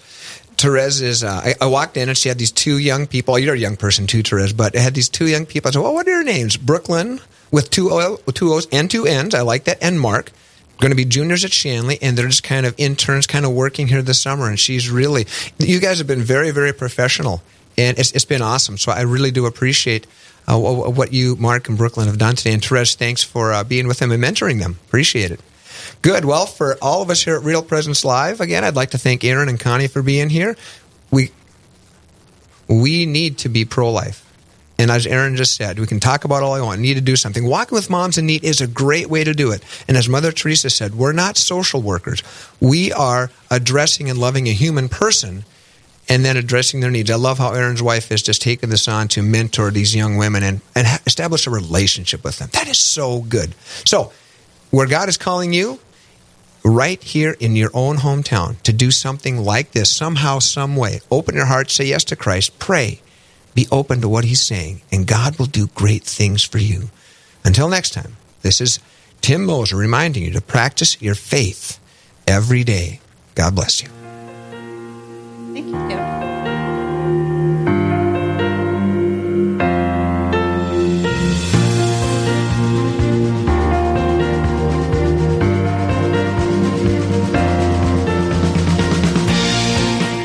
Therese 0.62 1.00
is. 1.00 1.24
Uh, 1.24 1.40
I, 1.44 1.54
I 1.60 1.66
walked 1.66 1.96
in 1.96 2.08
and 2.08 2.16
she 2.16 2.28
had 2.28 2.38
these 2.38 2.52
two 2.52 2.78
young 2.78 3.06
people. 3.06 3.38
You're 3.38 3.54
a 3.54 3.58
young 3.58 3.76
person 3.76 4.06
too, 4.06 4.22
Therese, 4.22 4.52
but 4.52 4.74
it 4.74 4.80
had 4.80 4.94
these 4.94 5.08
two 5.08 5.26
young 5.26 5.44
people. 5.44 5.68
I 5.68 5.72
said, 5.72 5.82
"Well, 5.82 5.94
what 5.94 6.06
are 6.06 6.10
your 6.10 6.24
names?" 6.24 6.56
Brooklyn 6.56 7.20
with 7.50 7.68
two, 7.70 7.90
o, 7.90 8.16
two 8.32 8.52
O's 8.52 8.66
and 8.72 8.90
two 8.90 9.04
N's. 9.06 9.34
I 9.34 9.42
like 9.42 9.64
that. 9.64 9.78
And 9.82 10.00
Mark. 10.00 10.32
Going 10.80 10.90
to 10.90 10.96
be 10.96 11.04
juniors 11.04 11.44
at 11.44 11.52
Shanley, 11.52 11.96
and 12.02 12.18
they're 12.18 12.26
just 12.26 12.42
kind 12.42 12.66
of 12.66 12.74
interns, 12.76 13.28
kind 13.28 13.44
of 13.44 13.52
working 13.52 13.86
here 13.86 14.02
this 14.02 14.20
summer. 14.20 14.48
And 14.48 14.58
she's 14.58 14.90
really, 14.90 15.26
you 15.58 15.78
guys 15.78 15.98
have 15.98 16.08
been 16.08 16.22
very, 16.22 16.50
very 16.50 16.72
professional, 16.72 17.40
and 17.78 17.96
it's, 18.00 18.10
it's 18.12 18.24
been 18.24 18.42
awesome. 18.42 18.78
So 18.78 18.90
I 18.90 19.02
really 19.02 19.30
do 19.30 19.46
appreciate 19.46 20.08
uh, 20.48 20.58
wh- 20.58 20.88
wh- 20.88 20.98
what 20.98 21.12
you, 21.12 21.36
Mark 21.36 21.68
and 21.68 21.78
Brooklyn, 21.78 22.08
have 22.08 22.18
done 22.18 22.34
today. 22.34 22.52
And 22.52 22.64
Therese, 22.64 22.96
thanks 22.96 23.22
for 23.22 23.52
uh, 23.52 23.62
being 23.62 23.86
with 23.86 24.00
them 24.00 24.10
and 24.10 24.20
mentoring 24.20 24.58
them. 24.58 24.80
Appreciate 24.88 25.30
it. 25.30 25.38
Good. 26.02 26.24
Well, 26.24 26.46
for 26.46 26.76
all 26.82 27.00
of 27.00 27.10
us 27.10 27.22
here 27.22 27.36
at 27.36 27.44
Real 27.44 27.62
Presence 27.62 28.04
Live, 28.04 28.40
again, 28.40 28.64
I'd 28.64 28.74
like 28.74 28.90
to 28.90 28.98
thank 28.98 29.24
Aaron 29.24 29.48
and 29.48 29.58
Connie 29.58 29.86
for 29.86 30.02
being 30.02 30.28
here. 30.28 30.56
We 31.10 31.30
we 32.68 33.06
need 33.06 33.38
to 33.38 33.48
be 33.48 33.64
pro 33.64 33.90
life. 33.90 34.28
And 34.78 34.90
as 34.90 35.06
Aaron 35.06 35.36
just 35.36 35.54
said, 35.54 35.78
we 35.78 35.86
can 35.86 36.00
talk 36.00 36.24
about 36.24 36.42
all 36.42 36.54
I 36.54 36.60
want. 36.60 36.80
Need 36.80 36.94
to 36.94 37.00
do 37.00 37.14
something. 37.14 37.46
Walking 37.46 37.76
with 37.76 37.88
Moms 37.88 38.18
in 38.18 38.26
Need 38.26 38.42
is 38.42 38.60
a 38.60 38.66
great 38.66 39.08
way 39.08 39.22
to 39.22 39.32
do 39.32 39.52
it. 39.52 39.62
And 39.86 39.96
as 39.96 40.08
Mother 40.08 40.32
Teresa 40.32 40.70
said, 40.70 40.96
we're 40.96 41.12
not 41.12 41.36
social 41.36 41.80
workers. 41.80 42.22
We 42.60 42.92
are 42.92 43.30
addressing 43.48 44.10
and 44.10 44.18
loving 44.18 44.48
a 44.48 44.52
human 44.52 44.88
person 44.88 45.44
and 46.08 46.24
then 46.24 46.36
addressing 46.36 46.80
their 46.80 46.90
needs. 46.90 47.10
I 47.10 47.14
love 47.14 47.38
how 47.38 47.52
Aaron's 47.52 47.82
wife 47.82 48.08
has 48.08 48.22
just 48.22 48.42
taken 48.42 48.70
this 48.70 48.88
on 48.88 49.06
to 49.08 49.22
mentor 49.22 49.70
these 49.70 49.94
young 49.94 50.16
women 50.16 50.42
and, 50.42 50.60
and 50.74 51.00
establish 51.06 51.46
a 51.46 51.50
relationship 51.50 52.24
with 52.24 52.38
them. 52.38 52.48
That 52.52 52.66
is 52.66 52.78
so 52.78 53.20
good. 53.20 53.54
So, 53.84 54.12
where 54.70 54.88
God 54.88 55.08
is 55.08 55.16
calling 55.16 55.52
you, 55.52 55.78
right 56.64 57.02
here 57.02 57.36
in 57.40 57.56
your 57.56 57.70
own 57.74 57.98
hometown, 57.98 58.60
to 58.62 58.72
do 58.72 58.90
something 58.90 59.38
like 59.38 59.72
this, 59.72 59.90
somehow, 59.90 60.38
some 60.38 60.76
way, 60.76 61.00
open 61.10 61.34
your 61.34 61.46
heart, 61.46 61.70
say 61.70 61.86
yes 61.86 62.04
to 62.04 62.16
Christ, 62.16 62.58
pray, 62.58 63.00
be 63.54 63.66
open 63.70 64.00
to 64.00 64.08
what 64.08 64.24
He's 64.24 64.40
saying, 64.40 64.82
and 64.90 65.06
God 65.06 65.38
will 65.38 65.46
do 65.46 65.66
great 65.68 66.04
things 66.04 66.42
for 66.42 66.58
you. 66.58 66.90
Until 67.44 67.68
next 67.68 67.92
time, 67.92 68.16
this 68.42 68.60
is 68.60 68.78
Tim 69.20 69.44
Moser 69.44 69.76
reminding 69.76 70.22
you 70.22 70.30
to 70.32 70.40
practice 70.40 71.00
your 71.00 71.14
faith 71.14 71.78
every 72.26 72.64
day. 72.64 73.00
God 73.34 73.54
bless 73.54 73.82
you. 73.82 73.88
Thank 75.52 75.66
you, 75.66 75.88
Tim. 75.88 76.31